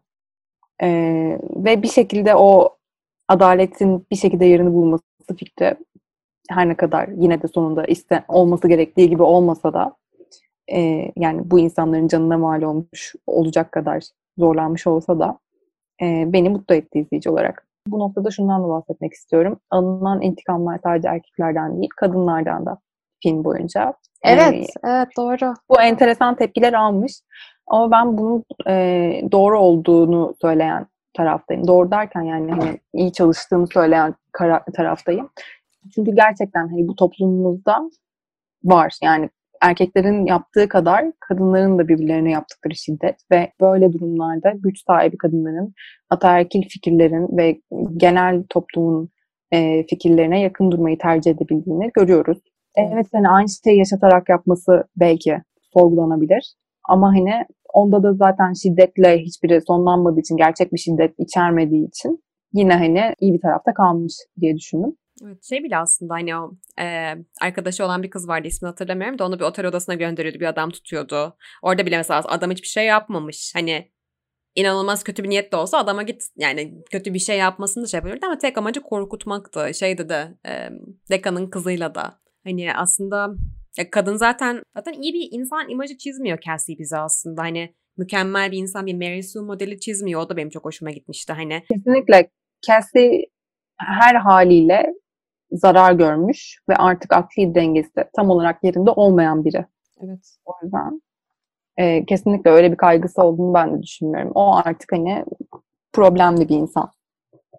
Ee, 0.81 1.39
ve 1.55 1.83
bir 1.83 1.87
şekilde 1.87 2.35
o 2.35 2.77
adaletin 3.27 4.05
bir 4.11 4.15
şekilde 4.15 4.45
yerini 4.45 4.73
bulması 4.73 5.03
fikri 5.37 5.75
her 6.49 6.69
ne 6.69 6.75
kadar 6.75 7.07
yine 7.07 7.41
de 7.41 7.47
sonunda 7.47 7.85
isten 7.85 8.23
olması 8.27 8.67
gerektiği 8.67 9.09
gibi 9.09 9.23
olmasa 9.23 9.73
da 9.73 9.95
e, 10.71 11.11
yani 11.15 11.51
bu 11.51 11.59
insanların 11.59 12.07
canına 12.07 12.37
mal 12.37 12.61
olmuş 12.61 13.15
olacak 13.27 13.71
kadar 13.71 14.03
zorlanmış 14.37 14.87
olsa 14.87 15.19
da 15.19 15.39
e, 16.01 16.23
beni 16.27 16.49
mutlu 16.49 16.75
etti 16.75 16.99
izleyici 16.99 17.29
olarak. 17.29 17.67
Bu 17.87 17.99
noktada 17.99 18.31
şundan 18.31 18.63
da 18.63 18.69
bahsetmek 18.69 19.13
istiyorum. 19.13 19.59
Alınan 19.69 20.21
intikamlar 20.21 20.79
sadece 20.83 21.07
erkeklerden 21.07 21.77
değil, 21.77 21.89
kadınlardan 21.97 22.65
da 22.65 22.77
film 23.23 23.43
boyunca. 23.43 23.93
Evet, 24.23 24.53
ee, 24.53 24.65
evet 24.83 25.07
doğru. 25.17 25.53
Bu 25.69 25.81
enteresan 25.81 26.35
tepkiler 26.35 26.73
almış. 26.73 27.13
Ama 27.67 27.91
ben 27.91 28.17
bunun 28.17 28.43
e, 28.67 28.73
doğru 29.31 29.59
olduğunu 29.59 30.35
söyleyen 30.41 30.87
taraftayım. 31.13 31.67
Doğru 31.67 31.91
derken 31.91 32.21
yani 32.21 32.51
hani 32.51 32.79
iyi 32.93 33.13
çalıştığımı 33.13 33.67
söyleyen 33.67 34.15
taraftayım. 34.75 35.29
Çünkü 35.95 36.15
gerçekten 36.15 36.67
hani 36.67 36.87
bu 36.87 36.95
toplumumuzda 36.95 37.89
var. 38.63 38.93
Yani 39.03 39.29
erkeklerin 39.61 40.25
yaptığı 40.25 40.69
kadar 40.69 41.05
kadınların 41.19 41.79
da 41.79 41.87
birbirlerine 41.87 42.31
yaptıkları 42.31 42.75
şiddet 42.75 43.15
ve 43.31 43.51
böyle 43.61 43.93
durumlarda 43.93 44.53
güç 44.55 44.83
sahibi 44.87 45.17
kadınların 45.17 45.73
ataerkil 46.09 46.69
fikirlerin 46.69 47.37
ve 47.37 47.61
genel 47.97 48.43
toplumun 48.49 49.09
e, 49.51 49.85
fikirlerine 49.87 50.41
yakın 50.41 50.71
durmayı 50.71 50.97
tercih 50.97 51.31
edebildiğini 51.31 51.91
görüyoruz. 51.93 52.37
Evet 52.77 53.07
hani 53.13 53.29
aynı 53.29 53.47
şeyi 53.63 53.77
yaşatarak 53.77 54.29
yapması 54.29 54.83
belki 54.95 55.41
sorgulanabilir. 55.73 56.55
Ama 56.89 57.07
hani 57.07 57.45
onda 57.73 58.03
da 58.03 58.13
zaten 58.13 58.53
şiddetle 58.53 59.19
hiçbiri 59.19 59.61
sonlanmadığı 59.67 60.19
için, 60.19 60.37
gerçek 60.37 60.73
bir 60.73 60.77
şiddet 60.77 61.15
içermediği 61.17 61.87
için 61.87 62.23
yine 62.53 62.73
hani 62.73 63.13
iyi 63.19 63.33
bir 63.33 63.41
tarafta 63.41 63.73
kalmış 63.73 64.13
diye 64.41 64.55
düşündüm. 64.55 64.95
Evet, 65.25 65.43
şey 65.43 65.63
bile 65.63 65.77
aslında 65.77 66.13
hani 66.13 66.35
o 66.35 66.51
e, 66.81 67.15
arkadaşı 67.41 67.85
olan 67.85 68.03
bir 68.03 68.09
kız 68.09 68.27
vardı 68.27 68.47
ismini 68.47 68.69
hatırlamıyorum 68.69 69.19
da 69.19 69.25
onu 69.25 69.39
bir 69.39 69.43
otel 69.43 69.65
odasına 69.65 69.95
gönderiyordu 69.95 70.39
bir 70.39 70.45
adam 70.45 70.69
tutuyordu. 70.69 71.35
Orada 71.63 71.85
bile 71.85 71.97
mesela 71.97 72.21
adam 72.27 72.51
hiçbir 72.51 72.67
şey 72.67 72.85
yapmamış. 72.85 73.51
Hani 73.55 73.91
inanılmaz 74.55 75.03
kötü 75.03 75.23
bir 75.23 75.29
niyet 75.29 75.51
de 75.51 75.55
olsa 75.55 75.77
adama 75.77 76.03
git 76.03 76.23
yani 76.37 76.83
kötü 76.91 77.13
bir 77.13 77.19
şey 77.19 77.37
yapmasını 77.37 77.83
da 77.83 77.87
şey 77.87 77.97
yapabilirdi 77.97 78.25
ama 78.25 78.37
tek 78.37 78.57
amacı 78.57 78.81
korkutmaktı. 78.81 79.73
Şeydi 79.73 80.09
de 80.09 80.37
e, 80.47 80.69
Deka'nın 81.09 81.49
kızıyla 81.49 81.95
da 81.95 82.19
hani 82.45 82.73
aslında 82.73 83.35
ya 83.77 83.89
kadın 83.89 84.15
zaten 84.15 84.63
zaten 84.77 84.93
iyi 84.93 85.13
bir 85.13 85.27
insan 85.31 85.69
imajı 85.69 85.97
çizmiyor 85.97 86.37
Cassie 86.39 86.77
bize 86.77 86.97
aslında. 86.97 87.41
Hani 87.41 87.75
mükemmel 87.97 88.51
bir 88.51 88.57
insan 88.57 88.85
bir 88.85 88.93
Mary 88.93 89.21
Sue 89.21 89.41
modeli 89.41 89.79
çizmiyor. 89.79 90.21
O 90.21 90.29
da 90.29 90.37
benim 90.37 90.49
çok 90.49 90.65
hoşuma 90.65 90.91
gitmişti 90.91 91.33
hani. 91.33 91.63
Kesinlikle 91.71 92.29
Cassie 92.67 93.25
her 93.77 94.15
haliyle 94.15 94.93
zarar 95.51 95.93
görmüş 95.93 96.59
ve 96.69 96.75
artık 96.75 97.13
akli 97.13 97.55
dengesi 97.55 97.91
tam 98.15 98.29
olarak 98.29 98.63
yerinde 98.63 98.89
olmayan 98.89 99.45
biri. 99.45 99.65
Evet. 100.01 100.37
O 100.45 100.53
yüzden 100.63 101.01
e, 101.77 102.05
kesinlikle 102.05 102.51
öyle 102.51 102.71
bir 102.71 102.77
kaygısı 102.77 103.21
olduğunu 103.21 103.53
ben 103.53 103.77
de 103.77 103.83
düşünmüyorum. 103.83 104.31
O 104.35 104.55
artık 104.55 104.91
hani 104.91 105.25
problemli 105.93 106.49
bir 106.49 106.55
insan 106.55 106.91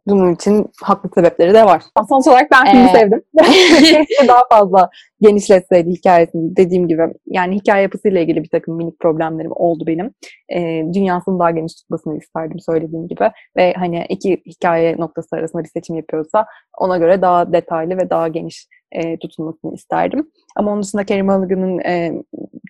bunun 0.06 0.34
için 0.34 0.66
haklı 0.82 1.10
sebepleri 1.14 1.54
de 1.54 1.64
var. 1.64 1.82
Sonuç 2.08 2.26
olarak 2.26 2.50
ben 2.50 2.64
filmi 2.66 2.88
ee... 2.90 2.98
sevdim. 2.98 3.22
daha 4.28 4.42
fazla 4.50 4.90
genişletseydi 5.20 5.90
hikayesini 5.90 6.56
dediğim 6.56 6.88
gibi. 6.88 7.02
Yani 7.26 7.54
hikaye 7.54 7.82
yapısıyla 7.82 8.20
ilgili 8.20 8.42
bir 8.42 8.48
takım 8.48 8.76
minik 8.76 9.00
problemlerim 9.00 9.52
oldu 9.54 9.84
benim. 9.86 10.10
E, 10.48 10.84
dünyasını 10.94 11.38
daha 11.38 11.50
geniş 11.50 11.74
tutmasını 11.74 12.18
isterdim 12.18 12.60
söylediğim 12.60 13.08
gibi. 13.08 13.30
Ve 13.56 13.72
hani 13.72 14.06
iki 14.08 14.42
hikaye 14.46 14.96
noktası 14.96 15.36
arasında 15.36 15.64
bir 15.64 15.68
seçim 15.68 15.96
yapıyorsa 15.96 16.46
ona 16.78 16.98
göre 16.98 17.22
daha 17.22 17.52
detaylı 17.52 17.96
ve 17.96 18.10
daha 18.10 18.28
geniş 18.28 18.66
e, 18.92 19.18
tutulmasını 19.18 19.74
isterdim. 19.74 20.30
Ama 20.56 20.72
onun 20.72 20.82
dışında 20.82 21.04
Kerry 21.04 21.22
Mulligan'ın 21.22 21.78
e, 21.78 22.22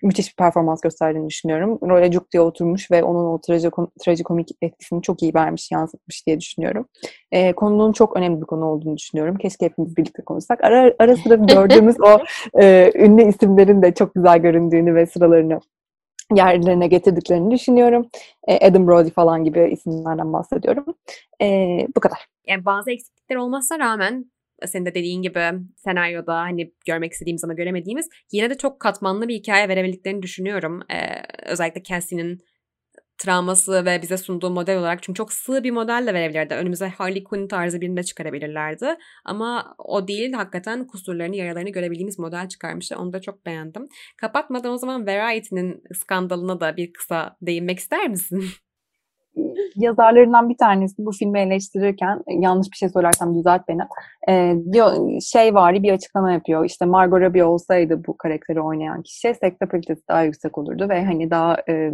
müthiş 0.02 0.31
bir 0.31 0.37
performans 0.37 0.81
gösterdiğini 0.81 1.29
düşünüyorum. 1.29 1.79
Role 1.83 2.11
cuk 2.11 2.33
diye 2.33 2.40
oturmuş 2.40 2.90
ve 2.90 3.05
onun 3.05 3.24
o 3.24 3.40
trajikomik 4.05 4.48
etkisini 4.62 5.02
çok 5.02 5.22
iyi 5.22 5.35
vermiş, 5.35 5.70
yansıtmış 5.70 6.26
diye 6.26 6.40
düşünüyorum. 6.40 6.88
E, 7.33 7.52
konunun 7.52 7.92
çok 7.92 8.16
önemli 8.16 8.40
bir 8.40 8.46
konu 8.46 8.64
olduğunu 8.64 8.96
düşünüyorum. 8.96 9.37
Keşke 9.37 9.66
hepimiz 9.66 9.96
birlikte 9.96 10.22
konuşsak. 10.22 10.64
Ara, 10.64 10.94
ara 10.98 11.16
sıra 11.16 11.35
gördüğümüz 11.35 11.96
o 12.00 12.18
e, 12.61 12.92
ünlü 12.94 13.29
isimlerin 13.29 13.83
de 13.83 13.94
çok 13.94 14.14
güzel 14.14 14.38
göründüğünü 14.38 14.94
ve 14.94 15.07
sıralarını 15.07 15.61
yerlerine 16.35 16.87
getirdiklerini 16.87 17.50
düşünüyorum. 17.50 18.07
E, 18.48 18.66
Adam 18.66 18.87
Brody 18.87 19.11
falan 19.11 19.44
gibi 19.44 19.70
isimlerden 19.72 20.33
bahsediyorum. 20.33 20.85
E, 21.42 21.46
bu 21.96 22.00
kadar. 22.00 22.26
Yani 22.46 22.64
bazı 22.64 22.90
eksiklikler 22.90 23.37
olmasına 23.37 23.79
rağmen 23.79 24.31
senin 24.66 24.87
de 24.87 24.95
dediğin 24.95 25.23
gibi 25.23 25.40
senaryoda 25.77 26.35
hani 26.35 26.73
görmek 26.87 27.12
istediğimiz 27.12 27.45
ama 27.45 27.55
göremediğimiz 27.55 28.09
yine 28.33 28.51
de 28.51 28.59
çok 28.59 28.81
katmanlı 28.81 29.29
bir 29.29 29.35
hikaye 29.35 29.69
verebildiklerini 29.69 30.23
düşünüyorum. 30.23 30.81
Ee, 30.92 31.23
özellikle 31.47 31.83
Cassie'nin 31.83 32.40
travması 33.19 33.85
ve 33.85 34.03
bize 34.03 34.16
sunduğu 34.16 34.51
model 34.51 34.79
olarak 34.79 35.03
çünkü 35.03 35.16
çok 35.16 35.33
sığ 35.33 35.64
bir 35.64 35.71
model 35.71 36.05
de 36.07 36.14
verebilirdi. 36.14 36.55
Önümüze 36.55 36.88
Harley 36.88 37.25
Quinn 37.25 37.49
tarzı 37.49 37.81
birini 37.81 37.97
de 37.97 38.03
çıkarabilirlerdi. 38.03 38.97
Ama 39.25 39.75
o 39.79 40.09
değil 40.09 40.33
hakikaten 40.33 40.87
kusurlarını, 40.87 41.37
yaralarını 41.37 41.71
görebildiğimiz 41.71 42.19
model 42.19 42.49
çıkarmışlar. 42.49 42.97
Onu 42.97 43.12
da 43.12 43.21
çok 43.21 43.47
beğendim. 43.47 43.88
Kapatmadan 44.16 44.73
o 44.73 44.79
zaman 44.79 45.07
Variety'nin 45.07 45.83
skandalına 45.95 46.61
da 46.61 46.77
bir 46.77 46.92
kısa 46.92 47.37
değinmek 47.42 47.79
ister 47.79 48.09
misin? 48.09 48.45
yazarlarından 49.77 50.49
bir 50.49 50.57
tanesi 50.57 50.94
bu 50.99 51.12
filmi 51.12 51.40
eleştirirken 51.40 52.22
yanlış 52.29 52.72
bir 52.72 52.77
şey 52.77 52.88
söylersem 52.88 53.35
düzelt 53.38 53.68
beni. 53.68 53.83
E, 54.29 54.55
diyor 54.72 55.20
şey 55.20 55.55
var 55.55 55.83
bir 55.83 55.92
açıklama 55.92 56.33
yapıyor. 56.33 56.64
İşte 56.64 56.85
Margot 56.85 57.20
Robbie 57.20 57.44
olsaydı 57.44 58.03
bu 58.07 58.16
karakteri 58.16 58.61
oynayan 58.61 59.03
kişi 59.03 59.35
seks 59.35 59.57
apalitesi 59.62 60.03
daha 60.09 60.22
yüksek 60.22 60.59
olurdu 60.59 60.88
ve 60.88 61.05
hani 61.05 61.31
daha 61.31 61.57
e, 61.68 61.92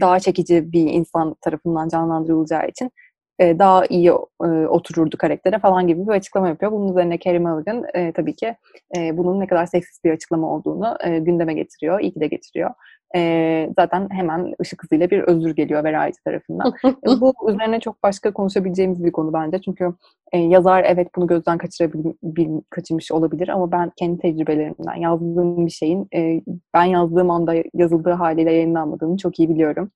daha 0.00 0.20
çekici 0.20 0.72
bir 0.72 0.90
insan 0.90 1.34
tarafından 1.40 1.88
canlandırılacağı 1.88 2.68
için 2.68 2.90
e, 3.38 3.58
daha 3.58 3.86
iyi 3.86 4.08
e, 4.44 4.46
otururdu 4.46 5.16
karaktere 5.16 5.58
falan 5.58 5.86
gibi 5.86 6.06
bir 6.06 6.12
açıklama 6.12 6.48
yapıyor. 6.48 6.72
Bunun 6.72 6.88
üzerine 6.88 7.18
Carey 7.18 7.38
Mulligan 7.38 7.84
e, 7.94 8.12
tabii 8.12 8.36
ki 8.36 8.56
e, 8.96 9.18
bunun 9.18 9.40
ne 9.40 9.46
kadar 9.46 9.66
seksist 9.66 10.04
bir 10.04 10.10
açıklama 10.10 10.54
olduğunu 10.54 10.96
e, 11.04 11.18
gündeme 11.18 11.54
getiriyor. 11.54 12.00
İyi 12.00 12.12
ki 12.12 12.20
de 12.20 12.26
getiriyor 12.26 12.70
e, 13.16 13.70
zaten 13.76 14.08
hemen 14.10 14.54
ışık 14.60 14.84
hızıyla 14.84 15.10
bir 15.10 15.20
özür 15.22 15.54
geliyor 15.54 15.84
Variety 15.84 16.18
tarafından. 16.24 16.72
E, 16.84 17.20
bu 17.20 17.34
üzerine 17.50 17.80
çok 17.80 18.02
başka 18.02 18.32
konuşabileceğimiz 18.32 19.04
bir 19.04 19.12
konu 19.12 19.32
bence. 19.32 19.60
Çünkü 19.60 19.92
e, 20.32 20.38
yazar 20.38 20.84
evet 20.84 21.08
bunu 21.16 21.26
gözden 21.26 21.58
kaçırabil, 21.58 22.60
kaçırmış 22.70 23.12
olabilir 23.12 23.48
ama 23.48 23.72
ben 23.72 23.92
kendi 23.96 24.18
tecrübelerimden 24.18 24.94
yazdığım 24.94 25.66
bir 25.66 25.70
şeyin 25.70 26.08
e, 26.14 26.40
ben 26.74 26.84
yazdığım 26.84 27.30
anda 27.30 27.54
yazıldığı 27.74 28.12
haliyle 28.12 28.52
yayınlanmadığını 28.52 29.16
çok 29.16 29.38
iyi 29.38 29.48
biliyorum. 29.48 29.90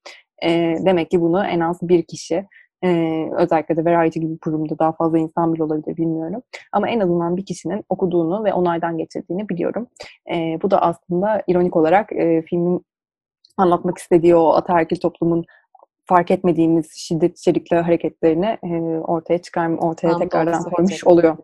E, 0.45 0.77
demek 0.85 1.11
ki 1.11 1.21
bunu 1.21 1.45
en 1.45 1.61
az 1.61 1.79
bir 1.83 2.03
kişi 2.03 2.47
ee, 2.85 3.29
özellikle 3.39 3.77
de 3.77 3.85
Variety 3.85 4.19
gibi 4.19 4.39
kurumda 4.39 4.79
daha 4.79 4.93
fazla 4.93 5.19
insan 5.19 5.55
bile 5.55 5.65
olabilir 5.65 5.97
bilmiyorum. 5.97 6.43
Ama 6.73 6.89
en 6.89 7.01
azından 7.01 7.37
bir 7.37 7.47
kişinin 7.47 7.85
okuduğunu 7.89 8.45
ve 8.45 8.53
onaydan 8.53 8.99
geçirdiğini 8.99 9.49
biliyorum. 9.49 9.87
Ee, 10.33 10.59
bu 10.63 10.71
da 10.71 10.83
aslında 10.83 11.43
ironik 11.47 11.77
olarak 11.77 12.13
e, 12.13 12.43
filmin 12.43 12.87
anlatmak 13.57 13.99
istediği 13.99 14.37
o 14.37 14.53
ataerkil 14.53 14.97
toplumun 14.97 15.45
fark 16.05 16.31
etmediğimiz 16.31 16.93
şiddet 16.97 17.39
içerikli 17.39 17.77
hareketlerini 17.77 18.59
e, 18.65 18.99
ortaya 18.99 19.43
çıkar 19.43 19.69
ortaya 19.69 20.11
Tam 20.11 20.21
tekrardan 20.21 20.63
koymuş 20.63 21.05
oluyor. 21.05 21.37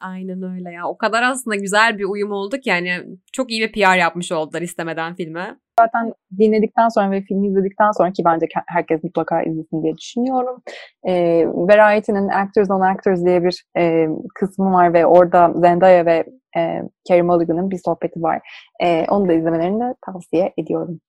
Aynen 0.00 0.42
öyle 0.42 0.70
ya. 0.70 0.88
O 0.88 0.98
kadar 0.98 1.22
aslında 1.22 1.56
güzel 1.56 1.98
bir 1.98 2.04
uyum 2.04 2.32
oldu 2.32 2.56
ki 2.56 2.68
yani 2.68 2.90
çok 3.32 3.50
iyi 3.50 3.62
bir 3.62 3.72
PR 3.72 3.96
yapmış 3.96 4.32
oldular 4.32 4.62
istemeden 4.62 5.14
filme. 5.14 5.58
Zaten 5.84 6.12
dinledikten 6.38 6.88
sonra 6.88 7.10
ve 7.10 7.20
filmi 7.20 7.48
izledikten 7.48 7.90
sonra 7.90 8.12
ki 8.12 8.22
bence 8.24 8.46
herkes 8.66 9.04
mutlaka 9.04 9.42
izlesin 9.42 9.82
diye 9.82 9.96
düşünüyorum. 9.96 10.62
E, 11.08 11.12
Variety'nin 11.46 12.28
Actors 12.28 12.70
on 12.70 12.80
Actors 12.80 13.24
diye 13.24 13.44
bir 13.44 13.64
e, 13.78 14.06
kısmı 14.34 14.72
var 14.72 14.94
ve 14.94 15.06
orada 15.06 15.52
Zendaya 15.56 16.06
ve 16.06 16.24
e, 16.56 16.82
Carey 17.08 17.22
Mulligan'ın 17.22 17.70
bir 17.70 17.80
sohbeti 17.84 18.22
var. 18.22 18.40
E, 18.82 19.06
onu 19.08 19.28
da 19.28 19.32
izlemelerini 19.32 19.80
de 19.80 19.94
tavsiye 20.06 20.52
ediyorum. 20.58 21.00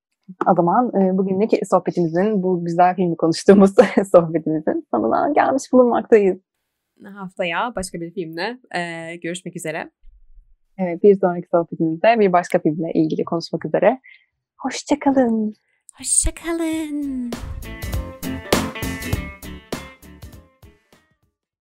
O 0.52 0.56
zaman 0.56 0.92
e, 1.02 1.18
bugünlük 1.18 1.52
sohbetimizin, 1.70 2.44
bu 2.44 2.66
güzel 2.66 2.96
filmi 2.96 3.18
konuştuğumuz 3.18 3.76
sohbetimizin 4.12 4.88
sonuna 4.92 5.32
gelmiş 5.36 5.64
bulunmaktayız. 5.74 6.38
Haftaya 7.04 7.74
başka 7.76 8.02
bir 8.02 8.14
filmle 8.14 8.58
e, 8.76 9.16
görüşmek 9.16 9.56
üzere. 9.56 9.92
Evet, 10.78 11.04
bir 11.04 11.20
sonraki 11.20 11.48
sohbetimizde 11.52 12.20
bir 12.20 12.34
başka 12.34 12.60
filmle 12.60 12.92
ilgili 12.94 13.24
konuşmak 13.26 13.66
üzere. 13.66 14.00
Hoşçakalın. 14.62 15.56
Hoşçakalın. 15.97 17.32